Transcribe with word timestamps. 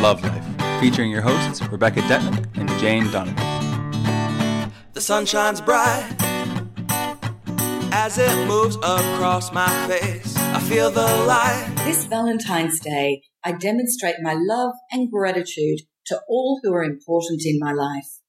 Love 0.00 0.22
Life, 0.22 0.80
featuring 0.80 1.10
your 1.10 1.20
hosts 1.20 1.60
Rebecca 1.68 2.00
Detman 2.00 2.46
and 2.56 2.70
Jane 2.80 3.10
Donovan. 3.10 4.72
The 4.94 5.00
sun 5.02 5.26
shines 5.26 5.60
bright 5.60 6.16
as 7.92 8.16
it 8.16 8.48
moves 8.48 8.76
across 8.76 9.52
my 9.52 9.68
face. 9.88 10.34
I 10.38 10.60
feel 10.60 10.90
the 10.90 11.02
light. 11.02 11.70
This 11.84 12.06
Valentine's 12.06 12.80
Day, 12.80 13.20
I 13.44 13.52
demonstrate 13.52 14.16
my 14.22 14.34
love 14.38 14.72
and 14.90 15.10
gratitude 15.10 15.80
to 16.06 16.18
all 16.30 16.60
who 16.62 16.72
are 16.72 16.82
important 16.82 17.42
in 17.44 17.58
my 17.60 17.72
life. 17.72 18.20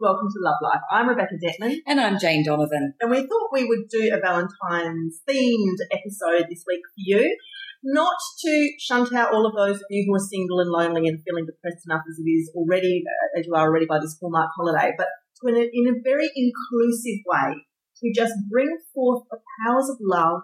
Welcome 0.00 0.28
to 0.28 0.38
Love 0.40 0.58
Life. 0.62 0.80
I'm 0.92 1.08
Rebecca 1.08 1.34
Detman. 1.44 1.78
And 1.84 2.00
I'm 2.00 2.20
Jane 2.20 2.44
Donovan. 2.44 2.94
And 3.00 3.10
we 3.10 3.18
thought 3.18 3.50
we 3.52 3.64
would 3.64 3.88
do 3.90 4.14
a 4.14 4.20
Valentine's 4.20 5.20
themed 5.28 5.78
episode 5.92 6.46
this 6.48 6.64
week 6.66 6.82
for 6.86 6.94
you. 6.96 7.36
Not 7.82 8.16
to 8.44 8.70
shunt 8.80 9.14
out 9.14 9.32
all 9.32 9.46
of 9.46 9.54
those 9.54 9.76
of 9.76 9.86
you 9.90 10.04
who 10.06 10.14
are 10.14 10.28
single 10.30 10.58
and 10.58 10.70
lonely 10.70 11.08
and 11.08 11.22
feeling 11.22 11.46
depressed 11.46 11.86
enough 11.86 12.02
as 12.10 12.18
it 12.18 12.28
is 12.28 12.50
already, 12.54 13.04
uh, 13.06 13.38
as 13.38 13.46
you 13.46 13.54
are 13.54 13.68
already 13.68 13.86
by 13.86 14.00
this 14.00 14.18
Hallmark 14.20 14.50
holiday, 14.56 14.92
but 14.98 15.06
to 15.40 15.48
in 15.48 15.54
a, 15.54 15.64
in 15.72 15.86
a 15.86 16.02
very 16.02 16.28
inclusive 16.34 17.22
way 17.26 17.54
to 18.02 18.12
just 18.14 18.34
bring 18.50 18.76
forth 18.94 19.24
the 19.30 19.38
powers 19.64 19.88
of 19.88 19.96
love 20.00 20.42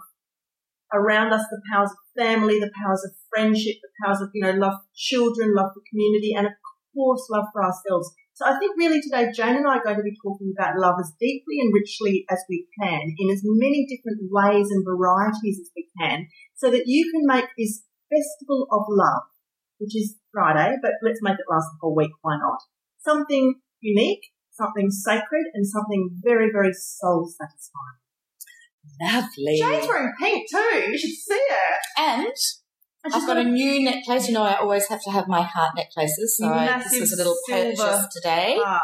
around 0.92 1.32
us, 1.32 1.44
the 1.50 1.60
powers 1.72 1.90
of 1.90 1.98
family, 2.16 2.60
the 2.60 2.70
powers 2.82 3.02
of 3.04 3.10
friendship, 3.34 3.76
the 3.82 3.90
powers 4.04 4.20
of, 4.20 4.30
you 4.32 4.42
know, 4.44 4.52
love 4.52 4.74
for 4.74 4.90
children, 4.94 5.54
love 5.54 5.70
for 5.74 5.82
community, 5.90 6.34
and 6.36 6.46
of 6.46 6.52
course, 6.94 7.26
love 7.30 7.46
for 7.52 7.64
ourselves. 7.64 8.14
So 8.34 8.44
I 8.44 8.58
think 8.58 8.74
really 8.76 9.00
today, 9.00 9.30
Jane 9.30 9.56
and 9.56 9.66
I 9.66 9.78
are 9.78 9.84
going 9.84 9.96
to 9.96 10.02
be 10.02 10.18
talking 10.18 10.52
about 10.58 10.74
love 10.76 10.96
as 10.98 11.12
deeply 11.20 11.62
and 11.62 11.72
richly 11.72 12.26
as 12.28 12.42
we 12.48 12.66
can 12.82 13.14
in 13.16 13.30
as 13.30 13.42
many 13.44 13.86
different 13.86 14.26
ways 14.26 14.66
and 14.70 14.84
varieties 14.84 15.60
as 15.62 15.70
we 15.76 15.86
can 16.02 16.26
so 16.54 16.68
that 16.70 16.82
you 16.86 17.10
can 17.12 17.22
make 17.26 17.46
this 17.56 17.82
festival 18.10 18.66
of 18.72 18.82
love, 18.90 19.22
which 19.78 19.94
is 19.94 20.16
Friday, 20.32 20.74
but 20.82 20.98
let's 21.02 21.22
make 21.22 21.38
it 21.38 21.46
last 21.48 21.70
the 21.70 21.78
whole 21.80 21.94
week. 21.94 22.10
Why 22.22 22.36
not? 22.36 22.58
Something 22.98 23.60
unique, 23.80 24.26
something 24.50 24.90
sacred, 24.90 25.46
and 25.54 25.64
something 25.64 26.18
very, 26.24 26.50
very 26.50 26.72
soul 26.72 27.30
satisfying. 27.30 28.02
Lovely. 29.00 29.58
Jane's 29.60 29.86
wearing 29.86 30.12
pink 30.18 30.50
too. 30.50 30.90
You 30.90 30.98
should 30.98 31.10
see 31.10 31.34
it. 31.34 31.80
And 31.98 32.34
I've 33.12 33.26
got 33.26 33.36
a 33.36 33.44
new 33.44 33.82
necklace. 33.84 34.28
You 34.28 34.34
know, 34.34 34.42
I 34.42 34.56
always 34.56 34.88
have 34.88 35.02
to 35.02 35.10
have 35.10 35.28
my 35.28 35.42
heart 35.42 35.72
necklaces. 35.76 36.38
So 36.38 36.48
I, 36.48 36.78
this 36.78 37.00
was 37.00 37.12
a 37.12 37.16
little 37.16 37.36
purchase 37.48 38.06
today. 38.14 38.56
heart. 38.58 38.82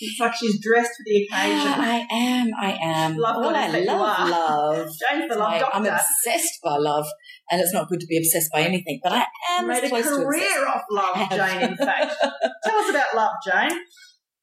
It's 0.00 0.20
like 0.20 0.34
she's 0.34 0.60
dressed 0.62 0.90
for 0.96 1.02
the 1.04 1.22
occasion. 1.24 1.32
I 1.32 2.06
am, 2.10 2.50
I 2.60 2.78
am. 2.80 3.16
Love 3.16 3.44
I 3.44 3.78
you 3.78 3.86
love 3.86 4.28
love. 4.30 4.76
Jane's 5.10 5.28
the 5.28 5.36
love 5.38 5.58
doctor. 5.58 5.76
I'm 5.76 5.86
obsessed 5.86 6.60
by 6.62 6.76
love, 6.76 7.06
and 7.50 7.60
it's 7.60 7.72
not 7.72 7.88
good 7.88 7.98
to 8.00 8.06
be 8.06 8.16
obsessed 8.16 8.50
by 8.52 8.60
anything, 8.60 9.00
but 9.02 9.12
I 9.12 9.24
am 9.50 9.66
made 9.66 9.78
a 9.78 9.84
as 9.84 9.90
close 9.90 10.04
to 10.04 10.10
obsessed. 10.10 10.24
career 10.24 10.68
off 10.68 10.82
love, 10.90 11.30
Jane, 11.30 11.70
in 11.70 11.76
fact. 11.76 12.14
Tell 12.64 12.76
us 12.76 12.90
about 12.90 13.14
love, 13.16 13.32
Jane. 13.44 13.80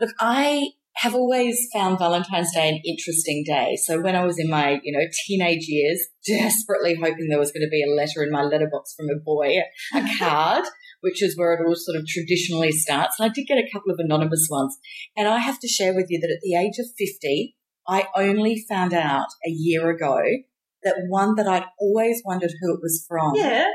Look, 0.01 0.11
I 0.19 0.71
have 0.97 1.13
always 1.13 1.67
found 1.73 1.99
Valentine's 1.99 2.53
Day 2.53 2.69
an 2.69 2.81
interesting 2.85 3.43
day. 3.45 3.77
So 3.83 4.01
when 4.01 4.15
I 4.15 4.23
was 4.23 4.39
in 4.39 4.49
my, 4.49 4.79
you 4.83 4.97
know, 4.97 5.05
teenage 5.27 5.65
years, 5.67 6.05
desperately 6.27 6.95
hoping 6.95 7.27
there 7.29 7.39
was 7.39 7.51
going 7.51 7.65
to 7.65 7.69
be 7.69 7.83
a 7.83 7.93
letter 7.93 8.23
in 8.23 8.31
my 8.31 8.43
letterbox 8.43 8.95
from 8.95 9.07
a 9.09 9.19
boy, 9.23 9.57
a 9.93 10.17
card, 10.19 10.65
which 11.01 11.21
is 11.21 11.37
where 11.37 11.53
it 11.53 11.65
all 11.65 11.75
sort 11.75 11.97
of 11.97 12.07
traditionally 12.07 12.71
starts. 12.71 13.19
And 13.19 13.29
I 13.29 13.33
did 13.33 13.47
get 13.47 13.57
a 13.57 13.69
couple 13.71 13.91
of 13.91 13.99
anonymous 13.99 14.47
ones. 14.49 14.77
And 15.17 15.27
I 15.27 15.39
have 15.39 15.59
to 15.59 15.67
share 15.67 15.93
with 15.93 16.07
you 16.09 16.19
that 16.21 16.31
at 16.31 16.41
the 16.41 16.55
age 16.55 16.79
of 16.79 16.85
50, 16.97 17.55
I 17.87 18.07
only 18.15 18.63
found 18.67 18.93
out 18.93 19.27
a 19.45 19.49
year 19.49 19.89
ago 19.89 20.17
that 20.83 20.95
one 21.09 21.35
that 21.35 21.47
I'd 21.47 21.65
always 21.79 22.21
wondered 22.25 22.51
who 22.61 22.73
it 22.73 22.79
was 22.81 23.05
from. 23.07 23.33
Yeah. 23.35 23.67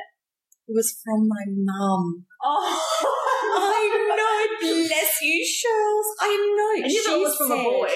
It 0.68 0.74
was 0.74 0.96
from 1.04 1.28
my 1.28 1.44
mum. 1.48 2.26
Oh. 2.42 3.20
I 3.52 4.56
know, 4.62 4.68
you, 5.30 5.46
Charles. 5.62 6.06
I 6.20 6.54
know. 6.56 6.84
And 6.84 6.92
you 6.92 7.02
it 7.06 7.20
was 7.20 7.36
from 7.36 7.52
a 7.52 7.62
boy. 7.62 7.91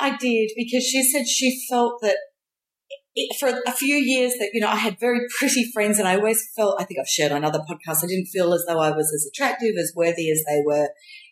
I 0.00 0.16
did 0.16 0.50
because 0.56 0.84
she 0.84 1.02
said 1.02 1.26
she 1.26 1.64
felt 1.70 2.00
that 2.02 2.16
it, 3.14 3.36
for 3.38 3.48
a 3.66 3.72
few 3.72 3.94
years 3.96 4.32
that 4.34 4.50
you 4.52 4.60
know 4.60 4.68
I 4.68 4.76
had 4.76 4.98
very 4.98 5.20
pretty 5.38 5.70
friends 5.72 5.98
and 5.98 6.08
I 6.08 6.16
always 6.16 6.48
felt 6.56 6.80
I 6.80 6.84
think 6.84 6.98
I've 7.00 7.08
shared 7.08 7.32
on 7.32 7.44
other 7.44 7.60
podcasts 7.60 8.04
I 8.04 8.08
didn't 8.08 8.26
feel 8.26 8.52
as 8.54 8.64
though 8.66 8.80
I 8.80 8.90
was 8.90 9.12
as 9.12 9.28
attractive 9.32 9.74
as 9.78 9.92
worthy 9.94 10.30
as 10.30 10.42
they 10.48 10.62
were. 10.64 10.88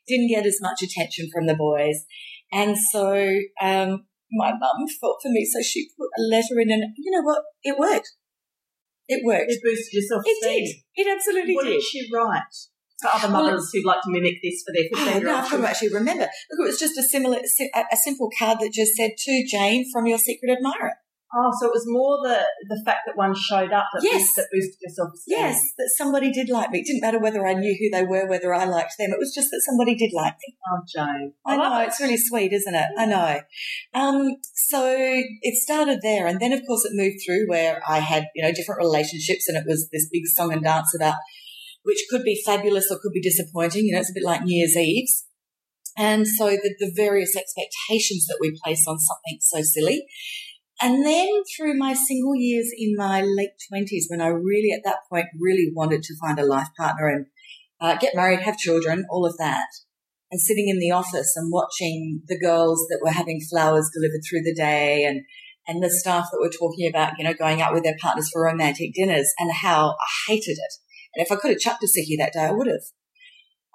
Didn't 0.06 0.28
get 0.28 0.46
as 0.46 0.58
much 0.60 0.82
attention 0.82 1.28
from 1.32 1.46
the 1.46 1.54
boys. 1.56 2.04
And 2.52 2.76
so 2.92 3.16
um, 3.60 4.06
my 4.32 4.52
mum 4.52 4.86
felt 5.00 5.18
for 5.22 5.28
me 5.30 5.44
so 5.44 5.60
she 5.62 5.88
put 5.98 6.08
a 6.18 6.22
letter 6.22 6.60
in 6.60 6.70
and 6.70 6.84
you 6.96 7.10
know 7.10 7.22
what? 7.22 7.42
It 7.64 7.76
worked. 7.78 8.12
It 9.08 9.24
worked. 9.24 9.50
It 9.50 9.60
boosted 9.62 9.92
your 9.92 10.02
self 10.02 10.22
it 10.26 10.38
did. 10.42 10.76
It 10.94 11.12
absolutely 11.12 11.54
What 11.54 11.64
did 11.64 11.74
did. 11.74 11.82
she 11.82 12.08
write 12.12 12.42
to 13.02 13.14
other 13.14 13.28
mothers 13.28 13.70
who'd 13.72 13.84
like 13.84 14.00
to 14.02 14.10
mimic 14.10 14.34
this 14.42 14.64
for 14.66 14.72
their 14.72 14.84
Oh, 14.94 15.04
15 15.04 15.20
year 15.22 15.30
no, 15.32 15.38
I 15.38 15.48
can't 15.48 15.64
actually 15.64 15.92
remember. 15.94 16.24
Look, 16.24 16.60
it 16.66 16.70
was 16.70 16.78
just 16.78 16.96
a 16.98 17.02
similar, 17.02 17.38
a 17.38 17.96
simple 17.96 18.30
card 18.38 18.58
that 18.60 18.72
just 18.72 18.94
said 18.96 19.10
to 19.18 19.46
Jane 19.50 19.84
from 19.92 20.06
your 20.06 20.18
secret 20.18 20.50
admirer. 20.56 20.94
Oh, 21.34 21.50
so 21.60 21.66
it 21.66 21.72
was 21.74 21.84
more 21.86 22.16
the 22.22 22.40
the 22.68 22.80
fact 22.86 23.00
that 23.04 23.16
one 23.16 23.34
showed 23.34 23.72
up 23.72 23.86
that, 23.92 24.00
Yes. 24.02 24.14
boosted, 24.22 24.44
that 24.44 24.48
boosted 24.52 24.76
your 24.80 24.94
self 24.94 25.10
esteem. 25.12 25.36
Yes, 25.38 25.60
that 25.76 25.90
somebody 25.98 26.30
did 26.32 26.48
like 26.48 26.70
me. 26.70 26.78
It 26.78 26.86
didn't 26.86 27.00
matter 27.02 27.18
whether 27.18 27.44
I 27.44 27.52
knew 27.52 27.76
who 27.78 27.90
they 27.94 28.04
were, 28.04 28.26
whether 28.28 28.54
I 28.54 28.64
liked 28.64 28.94
them. 28.96 29.10
It 29.10 29.18
was 29.18 29.34
just 29.34 29.50
that 29.50 29.60
somebody 29.66 29.96
did 29.96 30.12
like 30.14 30.34
me. 30.34 30.56
Oh, 30.72 30.80
Jane. 30.86 31.32
I 31.44 31.56
love 31.56 31.72
know, 31.72 31.80
it. 31.82 31.88
it's 31.88 32.00
really 32.00 32.16
sweet, 32.16 32.52
isn't 32.52 32.74
it? 32.74 32.86
I 32.96 33.06
know. 33.06 33.40
Um, 33.92 34.36
so 34.54 34.94
it 34.96 35.56
started 35.56 35.98
there. 36.00 36.26
And 36.28 36.40
then, 36.40 36.52
of 36.52 36.60
course, 36.66 36.84
it 36.84 36.92
moved 36.94 37.16
through 37.26 37.46
where 37.48 37.82
I 37.86 37.98
had, 37.98 38.28
you 38.36 38.44
know, 38.44 38.52
different 38.52 38.78
relationships 38.78 39.48
and 39.48 39.58
it 39.58 39.64
was 39.66 39.88
this 39.92 40.08
big 40.10 40.26
song 40.26 40.52
and 40.52 40.62
dance 40.62 40.94
about, 40.94 41.16
which 41.86 42.04
could 42.10 42.24
be 42.24 42.42
fabulous 42.44 42.90
or 42.90 42.98
could 43.00 43.12
be 43.12 43.22
disappointing. 43.22 43.86
You 43.86 43.94
know, 43.94 44.00
it's 44.00 44.10
a 44.10 44.14
bit 44.14 44.24
like 44.24 44.42
New 44.42 44.58
Year's 44.58 44.76
Eve's. 44.76 45.24
And 45.96 46.26
so 46.26 46.50
the, 46.50 46.74
the 46.78 46.92
various 46.94 47.34
expectations 47.34 48.26
that 48.26 48.38
we 48.40 48.58
place 48.62 48.84
on 48.86 48.98
something 48.98 49.38
so 49.40 49.62
silly. 49.62 50.04
And 50.82 51.06
then 51.06 51.28
through 51.56 51.78
my 51.78 51.94
single 51.94 52.34
years 52.36 52.70
in 52.76 52.94
my 52.96 53.22
late 53.22 53.56
twenties, 53.70 54.08
when 54.10 54.20
I 54.20 54.26
really 54.26 54.72
at 54.76 54.84
that 54.84 54.98
point 55.10 55.26
really 55.40 55.72
wanted 55.74 56.02
to 56.02 56.18
find 56.20 56.38
a 56.38 56.44
life 56.44 56.68
partner 56.76 57.08
and 57.08 57.26
uh, 57.80 57.96
get 57.96 58.14
married, 58.14 58.40
have 58.40 58.58
children, 58.58 59.06
all 59.08 59.24
of 59.24 59.38
that, 59.38 59.68
and 60.30 60.38
sitting 60.38 60.68
in 60.68 60.78
the 60.78 60.90
office 60.90 61.32
and 61.34 61.50
watching 61.50 62.20
the 62.26 62.38
girls 62.38 62.84
that 62.90 63.00
were 63.02 63.12
having 63.12 63.40
flowers 63.50 63.88
delivered 63.94 64.20
through 64.28 64.42
the 64.42 64.54
day 64.54 65.04
and 65.04 65.22
and 65.68 65.82
the 65.82 65.90
staff 65.90 66.26
that 66.30 66.40
were 66.40 66.50
talking 66.50 66.86
about, 66.88 67.14
you 67.18 67.24
know, 67.24 67.34
going 67.34 67.62
out 67.62 67.72
with 67.72 67.82
their 67.82 67.96
partners 68.00 68.28
for 68.30 68.44
romantic 68.44 68.92
dinners 68.94 69.32
and 69.38 69.50
how 69.52 69.90
I 69.90 70.32
hated 70.32 70.58
it. 70.58 70.74
And 71.16 71.26
if 71.26 71.32
I 71.32 71.36
could 71.36 71.50
have 71.50 71.60
chucked 71.60 71.82
a 71.82 71.86
sickie 71.86 72.18
that 72.18 72.34
day, 72.34 72.44
I 72.44 72.52
would 72.52 72.68
have. 72.68 72.82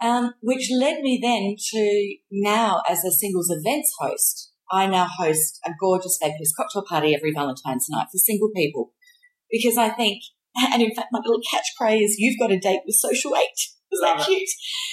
Um, 0.02 0.34
which 0.42 0.70
led 0.72 1.02
me 1.02 1.20
then 1.22 1.56
to 1.72 2.16
now 2.32 2.82
as 2.88 3.04
a 3.04 3.12
singles 3.12 3.50
events 3.52 3.94
host. 4.00 4.52
I 4.72 4.88
now 4.88 5.08
host 5.18 5.60
a 5.66 5.72
gorgeous 5.80 6.18
fabulous 6.22 6.54
cocktail 6.56 6.86
party 6.88 7.14
every 7.14 7.34
Valentine's 7.34 7.88
night 7.90 8.08
for 8.12 8.18
single 8.18 8.50
people 8.56 8.94
because 9.52 9.78
I 9.78 9.90
think, 9.90 10.24
and 10.56 10.82
in 10.82 10.96
fact, 10.96 11.10
my 11.12 11.20
little 11.20 11.42
catchphrase 11.42 12.04
is 12.04 12.16
you've 12.18 12.40
got 12.40 12.52
a 12.52 12.60
date 12.60 12.82
with 12.86 12.96
social 12.96 13.36
eight. 13.36 13.60
Is 13.92 14.00
that 14.00 14.26
cute? 14.26 14.48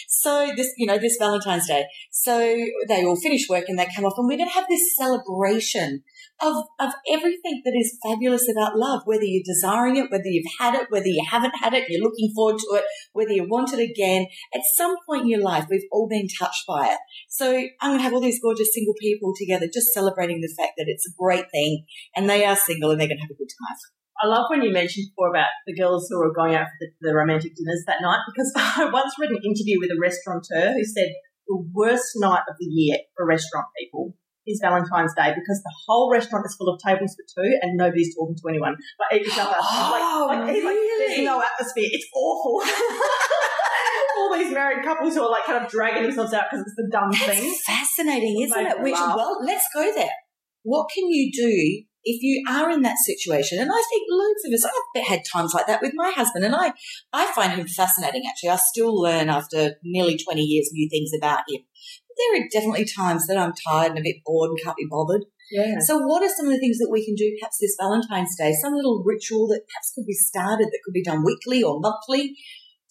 So 0.08 0.50
this, 0.56 0.72
you 0.76 0.86
know, 0.86 0.98
this 0.98 1.16
Valentine's 1.20 1.68
Day. 1.68 1.84
So 2.10 2.38
they 2.88 3.04
all 3.04 3.14
finish 3.14 3.48
work 3.48 3.66
and 3.68 3.78
they 3.78 3.86
come 3.94 4.04
off 4.04 4.14
and 4.16 4.26
we're 4.26 4.36
going 4.36 4.48
to 4.48 4.54
have 4.54 4.66
this 4.68 4.96
celebration 4.96 6.02
of, 6.40 6.64
of 6.78 6.92
everything 7.10 7.62
that 7.64 7.74
is 7.76 7.98
fabulous 8.02 8.48
about 8.48 8.76
love, 8.76 9.02
whether 9.04 9.24
you're 9.24 9.42
desiring 9.44 9.96
it, 9.96 10.10
whether 10.10 10.26
you've 10.26 10.52
had 10.58 10.74
it, 10.74 10.86
whether 10.90 11.06
you 11.06 11.24
haven't 11.28 11.54
had 11.60 11.74
it, 11.74 11.88
you're 11.88 12.02
looking 12.02 12.32
forward 12.34 12.58
to 12.58 12.76
it, 12.76 12.84
whether 13.12 13.32
you 13.32 13.46
want 13.48 13.72
it 13.72 13.80
again. 13.80 14.26
At 14.54 14.62
some 14.76 14.96
point 15.08 15.22
in 15.22 15.30
your 15.30 15.42
life, 15.42 15.66
we've 15.68 15.88
all 15.90 16.08
been 16.08 16.28
touched 16.38 16.64
by 16.66 16.86
it. 16.86 16.98
So 17.28 17.56
I'm 17.80 17.90
going 17.90 17.98
to 17.98 18.02
have 18.02 18.12
all 18.12 18.20
these 18.20 18.40
gorgeous 18.40 18.72
single 18.72 18.94
people 19.00 19.34
together 19.36 19.66
just 19.72 19.92
celebrating 19.92 20.40
the 20.40 20.54
fact 20.56 20.72
that 20.78 20.86
it's 20.88 21.06
a 21.06 21.16
great 21.18 21.50
thing 21.50 21.84
and 22.14 22.28
they 22.28 22.44
are 22.44 22.56
single 22.56 22.90
and 22.90 23.00
they're 23.00 23.08
going 23.08 23.18
to 23.18 23.24
have 23.24 23.34
a 23.34 23.38
good 23.38 23.50
time. 23.50 23.76
I 24.22 24.26
love 24.26 24.46
when 24.50 24.62
you 24.62 24.72
mentioned 24.72 25.06
before 25.10 25.30
about 25.30 25.54
the 25.66 25.76
girls 25.76 26.08
who 26.10 26.18
were 26.18 26.34
going 26.34 26.54
out 26.54 26.66
for 26.66 26.78
the, 26.80 27.08
the 27.08 27.14
romantic 27.14 27.54
dinners 27.54 27.84
that 27.86 28.02
night 28.02 28.18
because 28.26 28.52
I 28.56 28.90
once 28.90 29.14
read 29.18 29.30
an 29.30 29.42
interview 29.44 29.78
with 29.78 29.90
a 29.90 30.00
restaurateur 30.00 30.74
who 30.74 30.84
said 30.84 31.14
the 31.46 31.64
worst 31.72 32.12
night 32.16 32.42
of 32.48 32.56
the 32.58 32.66
year 32.66 32.98
for 33.16 33.26
restaurant 33.26 33.66
people 33.78 34.14
is 34.48 34.60
Valentine's 34.62 35.12
Day 35.14 35.36
because 35.36 35.60
the 35.62 35.74
whole 35.86 36.10
restaurant 36.10 36.46
is 36.46 36.56
full 36.56 36.72
of 36.72 36.80
tables 36.80 37.14
for 37.14 37.24
two 37.28 37.48
and 37.62 37.76
nobody's 37.76 38.14
talking 38.16 38.34
to 38.34 38.48
anyone 38.48 38.76
but 38.96 39.20
each 39.20 39.38
other. 39.38 39.56
Oh, 39.60 40.26
like, 40.28 40.40
like, 40.40 40.54
he's 40.54 40.64
like, 40.64 40.74
really? 40.74 41.14
there's 41.14 41.26
no 41.26 41.42
atmosphere. 41.42 41.88
It's 41.92 42.06
awful. 42.14 42.62
All 44.18 44.34
these 44.36 44.52
married 44.52 44.84
couples 44.84 45.14
who 45.14 45.22
are 45.22 45.30
like 45.30 45.44
kind 45.44 45.64
of 45.64 45.70
dragging 45.70 46.02
themselves 46.02 46.32
out 46.32 46.46
because 46.50 46.66
it's 46.66 46.76
the 46.76 46.88
dumb 46.90 47.12
thing. 47.12 47.44
That's 47.44 47.62
fascinating, 47.64 48.40
isn't 48.42 48.66
it? 48.66 48.80
Which, 48.80 48.94
laugh. 48.94 49.16
well, 49.16 49.38
let's 49.44 49.66
go 49.74 49.92
there. 49.94 50.10
What 50.62 50.88
can 50.92 51.08
you 51.08 51.30
do 51.32 51.84
if 52.04 52.22
you 52.22 52.42
are 52.48 52.70
in 52.70 52.82
that 52.82 52.96
situation? 52.98 53.58
And 53.60 53.70
I 53.70 53.82
think 53.88 54.02
loads 54.10 54.44
of 54.44 54.52
us, 54.52 54.64
I've 54.96 55.06
had 55.06 55.20
times 55.32 55.54
like 55.54 55.66
that 55.66 55.80
with 55.80 55.92
my 55.94 56.10
husband, 56.10 56.44
and 56.44 56.54
I, 56.54 56.72
I 57.12 57.30
find 57.32 57.52
him 57.52 57.66
fascinating. 57.68 58.24
Actually, 58.28 58.50
I 58.50 58.56
still 58.56 59.00
learn 59.00 59.28
after 59.28 59.76
nearly 59.84 60.18
twenty 60.18 60.42
years 60.42 60.70
new 60.72 60.88
things 60.90 61.10
about 61.16 61.44
him. 61.48 61.62
There 62.18 62.42
are 62.42 62.48
definitely 62.50 62.84
times 62.84 63.26
that 63.26 63.38
I'm 63.38 63.54
tired 63.54 63.90
and 63.90 63.98
a 63.98 64.02
bit 64.02 64.22
bored 64.26 64.50
and 64.50 64.58
can't 64.62 64.76
be 64.76 64.88
bothered. 64.90 65.24
Yeah. 65.50 65.78
So, 65.80 65.98
what 65.98 66.22
are 66.22 66.28
some 66.28 66.46
of 66.46 66.52
the 66.52 66.58
things 66.58 66.78
that 66.78 66.90
we 66.90 67.04
can 67.04 67.14
do 67.14 67.30
perhaps 67.40 67.58
this 67.60 67.76
Valentine's 67.80 68.36
Day? 68.36 68.52
Some 68.52 68.74
little 68.74 69.02
ritual 69.06 69.46
that 69.48 69.64
perhaps 69.64 69.92
could 69.94 70.04
be 70.04 70.12
started 70.18 70.68
that 70.68 70.80
could 70.84 70.92
be 70.92 71.02
done 71.02 71.24
weekly 71.24 71.62
or 71.62 71.80
monthly 71.80 72.36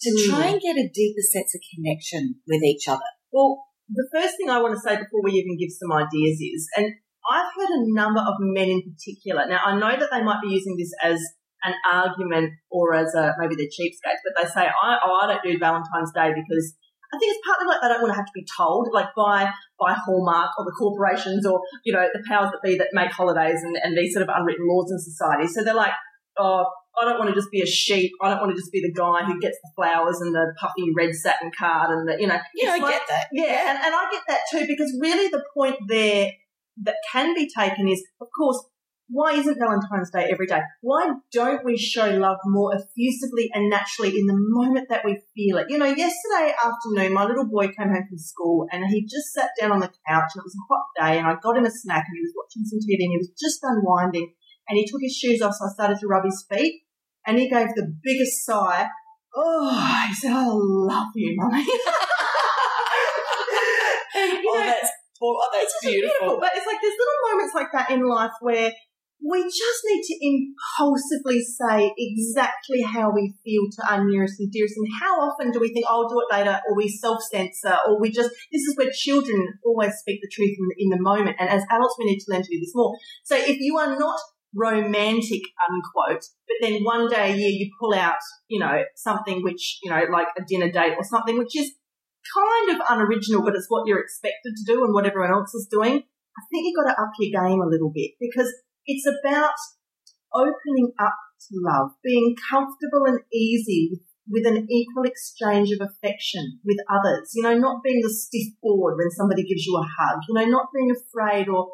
to 0.01 0.09
Mm. 0.09 0.29
try 0.29 0.45
and 0.47 0.61
get 0.61 0.77
a 0.77 0.89
deeper 0.89 1.21
sense 1.21 1.53
of 1.53 1.61
connection 1.75 2.41
with 2.47 2.63
each 2.63 2.87
other. 2.87 3.09
Well, 3.31 3.65
the 3.89 4.07
first 4.11 4.37
thing 4.37 4.49
I 4.49 4.61
want 4.61 4.73
to 4.75 4.81
say 4.81 4.95
before 4.97 5.21
we 5.23 5.31
even 5.33 5.57
give 5.57 5.71
some 5.71 5.91
ideas 5.91 6.39
is, 6.41 6.67
and 6.77 6.93
I've 7.29 7.51
heard 7.55 7.69
a 7.69 7.93
number 7.93 8.21
of 8.21 8.35
men 8.39 8.69
in 8.69 8.81
particular. 8.81 9.47
Now, 9.47 9.61
I 9.65 9.77
know 9.77 9.99
that 9.99 10.09
they 10.11 10.23
might 10.23 10.41
be 10.41 10.49
using 10.49 10.77
this 10.77 10.93
as 11.03 11.19
an 11.63 11.73
argument 11.91 12.53
or 12.71 12.93
as 12.93 13.13
a 13.15 13.35
maybe 13.39 13.55
they're 13.55 13.67
cheapskates, 13.67 14.23
but 14.23 14.41
they 14.41 14.47
say, 14.47 14.67
I, 14.67 14.97
oh, 15.05 15.19
I 15.23 15.27
don't 15.27 15.43
do 15.43 15.59
Valentine's 15.59 16.13
Day 16.13 16.31
because 16.33 16.75
I 17.13 17.17
think 17.17 17.31
it's 17.31 17.45
partly 17.45 17.67
like 17.67 17.81
they 17.81 17.87
don't 17.87 18.01
want 18.01 18.11
to 18.13 18.19
have 18.19 18.25
to 18.25 18.35
be 18.35 18.45
told, 18.45 18.89
like 18.93 19.15
by 19.15 19.51
by 19.79 19.93
Hallmark 19.93 20.51
or 20.57 20.65
the 20.65 20.75
corporations 20.77 21.45
or 21.45 21.61
you 21.85 21.93
know 21.93 22.07
the 22.13 22.23
powers 22.27 22.51
that 22.51 22.61
be 22.63 22.77
that 22.77 22.89
make 22.93 23.11
holidays 23.11 23.63
and, 23.63 23.75
and 23.81 23.97
these 23.97 24.13
sort 24.13 24.23
of 24.23 24.29
unwritten 24.33 24.67
laws 24.67 24.91
in 24.91 24.99
society. 24.99 25.47
So 25.47 25.63
they're 25.63 25.73
like, 25.73 25.93
oh, 26.37 26.65
I 26.99 27.05
don't 27.05 27.19
want 27.19 27.29
to 27.29 27.35
just 27.35 27.51
be 27.51 27.61
a 27.61 27.65
sheep. 27.65 28.11
I 28.21 28.29
don't 28.29 28.39
want 28.39 28.51
to 28.51 28.57
just 28.59 28.71
be 28.71 28.81
the 28.81 28.91
guy 28.91 29.23
who 29.23 29.39
gets 29.39 29.57
the 29.63 29.71
flowers 29.75 30.19
and 30.19 30.33
the 30.33 30.53
puffy 30.59 30.91
red 30.95 31.13
satin 31.15 31.51
card 31.57 31.91
and 31.91 32.07
the 32.07 32.19
you 32.19 32.27
know. 32.27 32.35
Know, 32.35 32.73
I 32.73 32.77
like- 32.77 32.91
get 32.91 33.01
that. 33.09 33.27
yeah, 33.31 33.69
and, 33.71 33.77
and 33.85 33.95
I 33.95 34.09
get 34.11 34.23
that 34.27 34.41
too 34.51 34.65
because 34.67 34.97
really 34.99 35.29
the 35.29 35.43
point 35.55 35.77
there 35.87 36.31
that 36.83 36.95
can 37.11 37.33
be 37.33 37.49
taken 37.49 37.87
is, 37.87 38.03
of 38.21 38.27
course, 38.37 38.63
why 39.09 39.33
isn't 39.33 39.57
Valentine's 39.59 40.11
Day 40.11 40.27
every 40.31 40.47
day? 40.47 40.59
Why 40.81 41.13
don't 41.31 41.63
we 41.63 41.77
show 41.77 42.09
love 42.09 42.37
more 42.45 42.75
effusively 42.75 43.49
and 43.53 43.69
naturally 43.69 44.17
in 44.19 44.27
the 44.27 44.35
moment 44.35 44.89
that 44.89 45.05
we 45.05 45.21
feel 45.33 45.57
it? 45.57 45.67
You 45.69 45.77
know, 45.77 45.85
yesterday 45.85 46.53
afternoon, 46.63 47.13
my 47.13 47.23
little 47.25 47.45
boy 47.47 47.67
came 47.67 47.87
home 47.87 48.05
from 48.07 48.17
school 48.17 48.67
and 48.71 48.83
he 48.89 49.03
just 49.03 49.31
sat 49.33 49.51
down 49.59 49.71
on 49.71 49.79
the 49.79 49.87
couch 49.87 50.31
and 50.35 50.41
it 50.41 50.43
was 50.43 50.55
a 50.55 50.67
hot 50.67 50.85
day 50.99 51.17
and 51.17 51.27
I 51.27 51.35
got 51.41 51.57
him 51.57 51.65
a 51.65 51.71
snack 51.71 52.05
and 52.07 52.17
he 52.17 52.21
was 52.21 52.33
watching 52.35 52.65
some 52.65 52.79
TV 52.79 53.03
and 53.03 53.11
he 53.11 53.17
was 53.17 53.29
just 53.39 53.59
unwinding 53.63 54.33
and 54.67 54.77
he 54.77 54.85
took 54.85 55.01
his 55.01 55.15
shoes 55.15 55.41
off 55.41 55.53
so 55.53 55.65
I 55.67 55.73
started 55.73 55.99
to 55.99 56.07
rub 56.07 56.25
his 56.25 56.45
feet 56.49 56.81
and 57.25 57.37
he 57.39 57.49
gave 57.49 57.67
the 57.75 57.93
biggest 58.03 58.45
sigh. 58.45 58.89
Oh, 59.35 60.05
he 60.07 60.13
said, 60.15 60.31
I 60.33 60.45
love 60.47 61.07
you, 61.15 61.35
mummy. 61.37 61.65
and, 64.15 64.43
you 64.43 64.49
Oh, 64.49 64.59
know, 64.59 64.65
that's, 64.65 64.89
oh, 65.21 65.49
that's 65.53 65.63
it's 65.65 65.73
just 65.73 65.85
beautiful. 65.93 66.37
But 66.39 66.51
it's 66.55 66.65
like 66.65 66.77
there's 66.81 66.95
little 66.97 67.31
moments 67.31 67.53
like 67.55 67.71
that 67.73 67.91
in 67.91 68.07
life 68.07 68.31
where 68.41 68.71
we 69.19 69.43
just 69.43 69.81
need 69.85 70.03
to 70.03 70.15
impulsively 70.21 71.41
say 71.41 71.93
exactly 71.97 72.81
how 72.81 73.11
we 73.13 73.33
feel 73.43 73.63
to 73.71 73.91
our 73.91 74.05
nearest 74.05 74.39
and 74.39 74.51
dearest. 74.51 74.75
And 74.77 74.87
how 75.01 75.19
often 75.19 75.51
do 75.51 75.59
we 75.59 75.73
think, 75.73 75.85
oh, 75.89 76.03
I'll 76.03 76.09
do 76.09 76.21
it 76.21 76.33
later, 76.33 76.61
or 76.67 76.75
we 76.75 76.87
self 76.87 77.19
censor, 77.31 77.77
or 77.87 77.99
we 77.99 78.11
just, 78.11 78.29
this 78.51 78.61
is 78.61 78.75
where 78.77 78.91
children 78.93 79.59
always 79.65 79.93
speak 79.95 80.19
the 80.21 80.29
truth 80.31 80.55
in, 80.57 80.85
in 80.85 80.89
the 80.89 81.01
moment. 81.01 81.37
And 81.39 81.49
as 81.49 81.63
adults, 81.69 81.95
we 81.97 82.05
need 82.05 82.19
to 82.19 82.31
learn 82.31 82.43
to 82.43 82.49
do 82.49 82.59
this 82.59 82.73
more. 82.75 82.95
So 83.23 83.35
if 83.35 83.59
you 83.59 83.77
are 83.77 83.97
not 83.97 84.19
romantic, 84.55 85.41
unquote, 85.69 86.23
but 86.47 86.57
then 86.61 86.83
one 86.83 87.09
day 87.09 87.33
a 87.33 87.35
year 87.35 87.49
you 87.49 87.69
pull 87.79 87.93
out, 87.93 88.17
you 88.47 88.59
know, 88.59 88.83
something 88.95 89.43
which, 89.43 89.79
you 89.83 89.89
know, 89.89 90.03
like 90.11 90.27
a 90.37 90.43
dinner 90.47 90.71
date 90.71 90.93
or 90.97 91.03
something 91.03 91.37
which 91.37 91.55
is 91.55 91.71
kind 92.33 92.75
of 92.75 92.85
unoriginal, 92.89 93.43
but 93.43 93.55
it's 93.55 93.67
what 93.69 93.87
you're 93.87 94.01
expected 94.01 94.53
to 94.55 94.73
do 94.73 94.83
and 94.83 94.93
what 94.93 95.05
everyone 95.05 95.31
else 95.31 95.53
is 95.53 95.67
doing. 95.69 96.03
I 96.37 96.41
think 96.51 96.65
you've 96.65 96.75
got 96.75 96.93
to 96.93 97.01
up 97.01 97.11
your 97.19 97.41
game 97.41 97.61
a 97.61 97.67
little 97.67 97.91
bit 97.93 98.11
because 98.19 98.53
it's 98.87 99.05
about 99.05 99.53
opening 100.33 100.93
up 100.99 101.15
to 101.49 101.59
love, 101.59 101.91
being 102.03 102.35
comfortable 102.49 103.05
and 103.05 103.19
easy 103.33 104.01
with, 104.29 104.45
an 104.45 104.67
equal 104.69 105.03
exchange 105.03 105.71
of 105.71 105.87
affection 105.87 106.59
with 106.65 106.77
others. 106.89 107.31
You 107.35 107.43
know, 107.43 107.57
not 107.57 107.83
being 107.83 108.01
the 108.01 108.09
stiff 108.09 108.53
board 108.61 108.95
when 108.97 109.11
somebody 109.11 109.43
gives 109.43 109.65
you 109.65 109.77
a 109.77 109.83
hug. 109.83 110.21
You 110.27 110.35
know, 110.35 110.45
not 110.45 110.67
being 110.73 110.91
afraid 110.91 111.47
or 111.47 111.69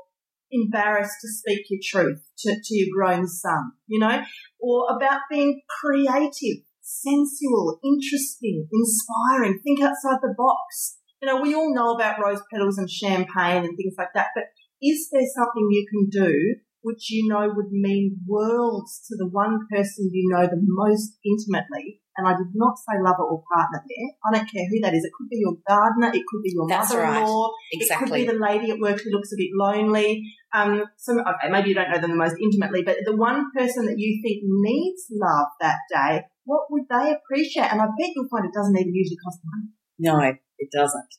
embarrassed 0.51 1.17
to 1.21 1.27
speak 1.29 1.65
your 1.69 1.79
truth 1.83 2.21
to, 2.39 2.55
to 2.55 2.75
your 2.75 2.89
grown 2.95 3.27
son. 3.27 3.71
You 3.87 3.99
know, 3.99 4.23
or 4.59 4.95
about 4.95 5.21
being 5.29 5.61
creative, 5.81 6.63
sensual, 6.81 7.79
interesting, 7.83 8.67
inspiring. 8.71 9.59
Think 9.63 9.81
outside 9.81 10.19
the 10.21 10.35
box. 10.37 10.97
You 11.21 11.27
know, 11.27 11.41
we 11.41 11.55
all 11.55 11.73
know 11.73 11.95
about 11.95 12.19
rose 12.21 12.41
petals 12.51 12.77
and 12.77 12.89
champagne 12.89 13.63
and 13.63 13.77
things 13.77 13.95
like 13.97 14.13
that, 14.13 14.27
but 14.35 14.43
is 14.81 15.07
there 15.09 15.21
something 15.33 15.69
you 15.71 15.87
can 15.89 16.09
do 16.09 16.55
which 16.83 17.09
you 17.09 17.27
know 17.27 17.49
would 17.55 17.71
mean 17.71 18.19
worlds 18.27 19.01
to 19.07 19.15
the 19.17 19.27
one 19.27 19.59
person 19.71 20.09
you 20.11 20.29
know 20.29 20.45
the 20.45 20.61
most 20.61 21.17
intimately? 21.25 22.01
And 22.15 22.27
I 22.27 22.37
did 22.37 22.53
not 22.53 22.77
say 22.77 23.01
lover 23.01 23.23
or 23.23 23.41
partner 23.51 23.81
there. 23.81 24.09
I 24.23 24.37
don't 24.37 24.51
care 24.51 24.67
who 24.69 24.79
that 24.83 24.93
is. 24.93 25.03
It 25.03 25.11
could 25.17 25.29
be 25.29 25.41
your 25.41 25.57
gardener. 25.67 26.09
It 26.13 26.21
could 26.29 26.43
be 26.43 26.53
your 26.53 26.67
That's 26.69 26.93
mother-in-law. 26.93 27.49
Exactly. 27.71 28.21
It 28.21 28.25
could 28.25 28.31
be 28.31 28.37
the 28.37 28.45
lady 28.45 28.69
at 28.69 28.79
work 28.79 29.01
who 29.01 29.09
looks 29.09 29.33
a 29.33 29.37
bit 29.37 29.49
lonely. 29.57 30.21
Um, 30.53 30.83
so 30.97 31.19
okay, 31.19 31.49
maybe 31.49 31.69
you 31.69 31.75
don't 31.75 31.89
know 31.89 31.99
them 31.99 32.11
the 32.11 32.17
most 32.17 32.35
intimately, 32.39 32.83
but 32.83 32.97
the 33.03 33.15
one 33.15 33.49
person 33.57 33.85
that 33.87 33.97
you 33.97 34.21
think 34.21 34.43
needs 34.45 35.07
love 35.09 35.47
that 35.59 35.79
day, 35.89 36.21
what 36.45 36.69
would 36.69 36.83
they 36.89 37.15
appreciate? 37.17 37.71
And 37.71 37.81
I 37.81 37.85
bet 37.97 38.13
you'll 38.13 38.29
find 38.29 38.45
it 38.45 38.53
doesn't 38.53 38.77
even 38.77 38.93
usually 38.93 39.17
cost 39.17 39.39
money. 39.43 39.69
No, 39.97 40.19
it 40.59 40.69
doesn't. 40.71 41.09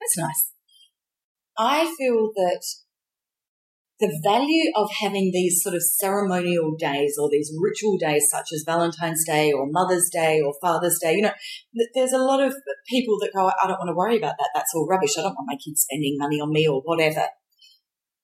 That's 0.00 0.18
nice. 0.18 0.52
I 1.56 1.94
feel 1.98 2.30
that 2.34 2.62
the 4.00 4.18
value 4.24 4.72
of 4.76 4.88
having 5.00 5.30
these 5.32 5.62
sort 5.62 5.74
of 5.74 5.82
ceremonial 5.82 6.74
days 6.78 7.16
or 7.20 7.28
these 7.30 7.52
ritual 7.60 7.98
days 7.98 8.28
such 8.30 8.48
as 8.54 8.64
Valentine's 8.64 9.24
Day 9.26 9.52
or 9.52 9.68
Mother's 9.70 10.08
Day 10.10 10.40
or 10.40 10.54
Father's 10.60 10.98
Day, 10.98 11.16
you 11.16 11.22
know, 11.22 11.32
there's 11.94 12.14
a 12.14 12.18
lot 12.18 12.42
of 12.42 12.54
people 12.88 13.18
that 13.20 13.32
go, 13.34 13.46
I 13.46 13.68
don't 13.68 13.78
want 13.78 13.88
to 13.88 13.94
worry 13.96 14.16
about 14.16 14.36
that. 14.38 14.50
That's 14.54 14.72
all 14.74 14.88
rubbish. 14.88 15.18
I 15.18 15.22
don't 15.22 15.34
want 15.34 15.50
my 15.52 15.58
kids 15.62 15.82
spending 15.82 16.16
money 16.18 16.40
on 16.40 16.50
me 16.50 16.66
or 16.66 16.80
whatever. 16.80 17.26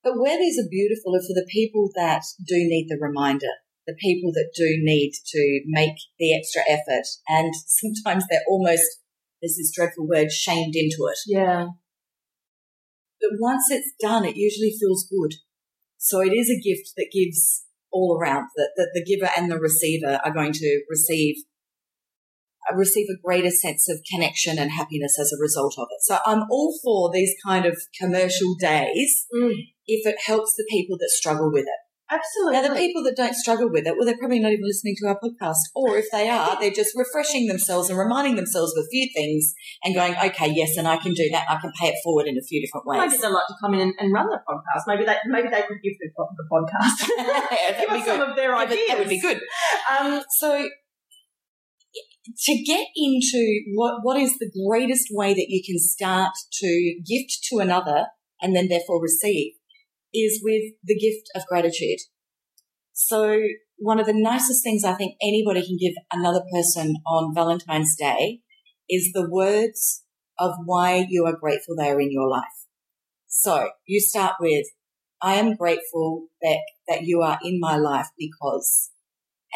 But 0.02 0.18
where 0.18 0.38
these 0.38 0.58
are 0.58 0.70
beautiful 0.70 1.14
are 1.14 1.20
for 1.20 1.34
the 1.34 1.48
people 1.50 1.90
that 1.94 2.22
do 2.46 2.56
need 2.56 2.86
the 2.88 2.98
reminder, 2.98 3.52
the 3.86 3.96
people 4.00 4.32
that 4.32 4.52
do 4.56 4.78
need 4.80 5.12
to 5.26 5.60
make 5.66 5.96
the 6.18 6.34
extra 6.34 6.62
effort. 6.68 7.04
And 7.28 7.52
sometimes 7.66 8.24
they're 8.30 8.48
almost, 8.48 9.02
there's 9.42 9.56
this 9.58 9.72
dreadful 9.74 10.08
word, 10.08 10.32
shamed 10.32 10.74
into 10.74 11.04
it. 11.10 11.18
Yeah. 11.26 11.66
But 13.20 13.30
once 13.40 13.64
it's 13.70 13.92
done, 14.00 14.24
it 14.24 14.36
usually 14.36 14.72
feels 14.78 15.06
good. 15.10 15.36
So 15.98 16.20
it 16.20 16.32
is 16.32 16.50
a 16.50 16.60
gift 16.60 16.92
that 16.96 17.10
gives 17.12 17.64
all 17.92 18.18
around 18.20 18.46
that, 18.56 18.70
that 18.76 18.90
the 18.94 19.04
giver 19.04 19.30
and 19.36 19.50
the 19.50 19.58
receiver 19.58 20.20
are 20.24 20.32
going 20.32 20.52
to 20.52 20.82
receive 20.90 21.36
receive 22.74 23.06
a 23.08 23.20
greater 23.24 23.50
sense 23.50 23.88
of 23.88 24.00
connection 24.12 24.58
and 24.58 24.72
happiness 24.72 25.18
as 25.20 25.32
a 25.32 25.40
result 25.40 25.74
of 25.78 25.86
it. 25.90 26.02
So 26.02 26.18
I'm 26.26 26.42
all 26.50 26.76
for 26.82 27.12
these 27.12 27.32
kind 27.44 27.64
of 27.64 27.80
commercial 27.98 28.56
days 28.58 29.26
Mm. 29.32 29.54
if 29.86 30.06
it 30.06 30.16
helps 30.26 30.54
the 30.56 30.66
people 30.68 30.96
that 30.98 31.10
struggle 31.10 31.52
with 31.52 31.66
it. 31.66 31.80
Absolutely. 32.08 32.52
Now, 32.54 32.68
the 32.68 32.74
people 32.78 33.02
that 33.02 33.16
don't 33.16 33.34
struggle 33.34 33.68
with 33.68 33.84
it, 33.86 33.94
well, 33.96 34.06
they're 34.06 34.16
probably 34.16 34.38
not 34.38 34.52
even 34.52 34.64
listening 34.64 34.94
to 35.02 35.08
our 35.08 35.18
podcast. 35.18 35.58
Or 35.74 35.96
if 35.98 36.06
they 36.12 36.28
are, 36.28 36.56
they're 36.60 36.70
just 36.70 36.94
refreshing 36.96 37.48
themselves 37.48 37.90
and 37.90 37.98
reminding 37.98 38.36
themselves 38.36 38.76
of 38.76 38.84
a 38.84 38.88
few 38.88 39.08
things 39.14 39.54
and 39.82 39.92
going, 39.94 40.14
okay, 40.14 40.52
yes, 40.54 40.76
and 40.76 40.86
I 40.86 40.98
can 40.98 41.14
do 41.14 41.28
that. 41.32 41.46
I 41.50 41.56
can 41.60 41.72
pay 41.80 41.88
it 41.88 41.96
forward 42.04 42.26
in 42.28 42.38
a 42.38 42.42
few 42.42 42.60
different 42.64 42.86
ways. 42.86 43.00
Maybe 43.10 43.16
they'd 43.20 43.28
like 43.28 43.46
to 43.48 43.54
come 43.60 43.74
in 43.74 43.80
and, 43.80 43.94
and 43.98 44.12
run 44.12 44.28
the 44.28 44.38
podcast. 44.48 44.84
Maybe 44.86 45.04
they 45.04 45.16
maybe 45.26 45.48
they 45.48 45.62
could 45.62 45.78
give 45.82 45.94
the, 45.98 46.08
the 46.36 46.46
podcast. 46.52 47.08
That'd 47.16 47.80
give 47.80 47.90
us 47.90 48.06
some 48.06 48.18
good. 48.20 48.28
of 48.30 48.36
their 48.36 48.50
Yeah, 48.52 48.58
ideas. 48.62 48.88
that 48.88 48.98
would 49.00 49.08
be 49.08 49.20
good. 49.20 49.40
Um, 49.98 50.22
So, 50.38 50.68
to 52.44 52.62
get 52.64 52.86
into 52.96 53.62
what, 53.74 54.00
what 54.02 54.16
is 54.16 54.34
the 54.38 54.50
greatest 54.68 55.08
way 55.10 55.32
that 55.34 55.46
you 55.48 55.62
can 55.64 55.78
start 55.78 56.32
to 56.52 57.00
gift 57.06 57.38
to 57.50 57.58
another 57.58 58.06
and 58.42 58.54
then 58.54 58.68
therefore 58.68 59.00
receive 59.02 59.54
is 60.18 60.40
with 60.42 60.74
the 60.84 60.98
gift 60.98 61.28
of 61.34 61.46
gratitude. 61.46 62.00
So, 62.92 63.40
one 63.78 64.00
of 64.00 64.06
the 64.06 64.14
nicest 64.14 64.64
things 64.64 64.84
I 64.84 64.94
think 64.94 65.16
anybody 65.22 65.64
can 65.64 65.76
give 65.78 65.94
another 66.12 66.42
person 66.52 66.96
on 67.06 67.34
Valentine's 67.34 67.94
Day 67.96 68.40
is 68.88 69.12
the 69.12 69.28
words 69.28 70.04
of 70.38 70.52
why 70.64 71.06
you 71.08 71.26
are 71.26 71.36
grateful 71.38 71.76
they 71.76 71.90
are 71.90 72.00
in 72.00 72.10
your 72.10 72.28
life. 72.28 72.44
So, 73.26 73.70
you 73.86 74.00
start 74.00 74.36
with, 74.40 74.66
I 75.20 75.34
am 75.34 75.56
grateful, 75.56 76.28
Beck, 76.42 76.60
that 76.88 77.02
you 77.02 77.20
are 77.20 77.38
in 77.42 77.60
my 77.60 77.76
life 77.76 78.08
because 78.18 78.90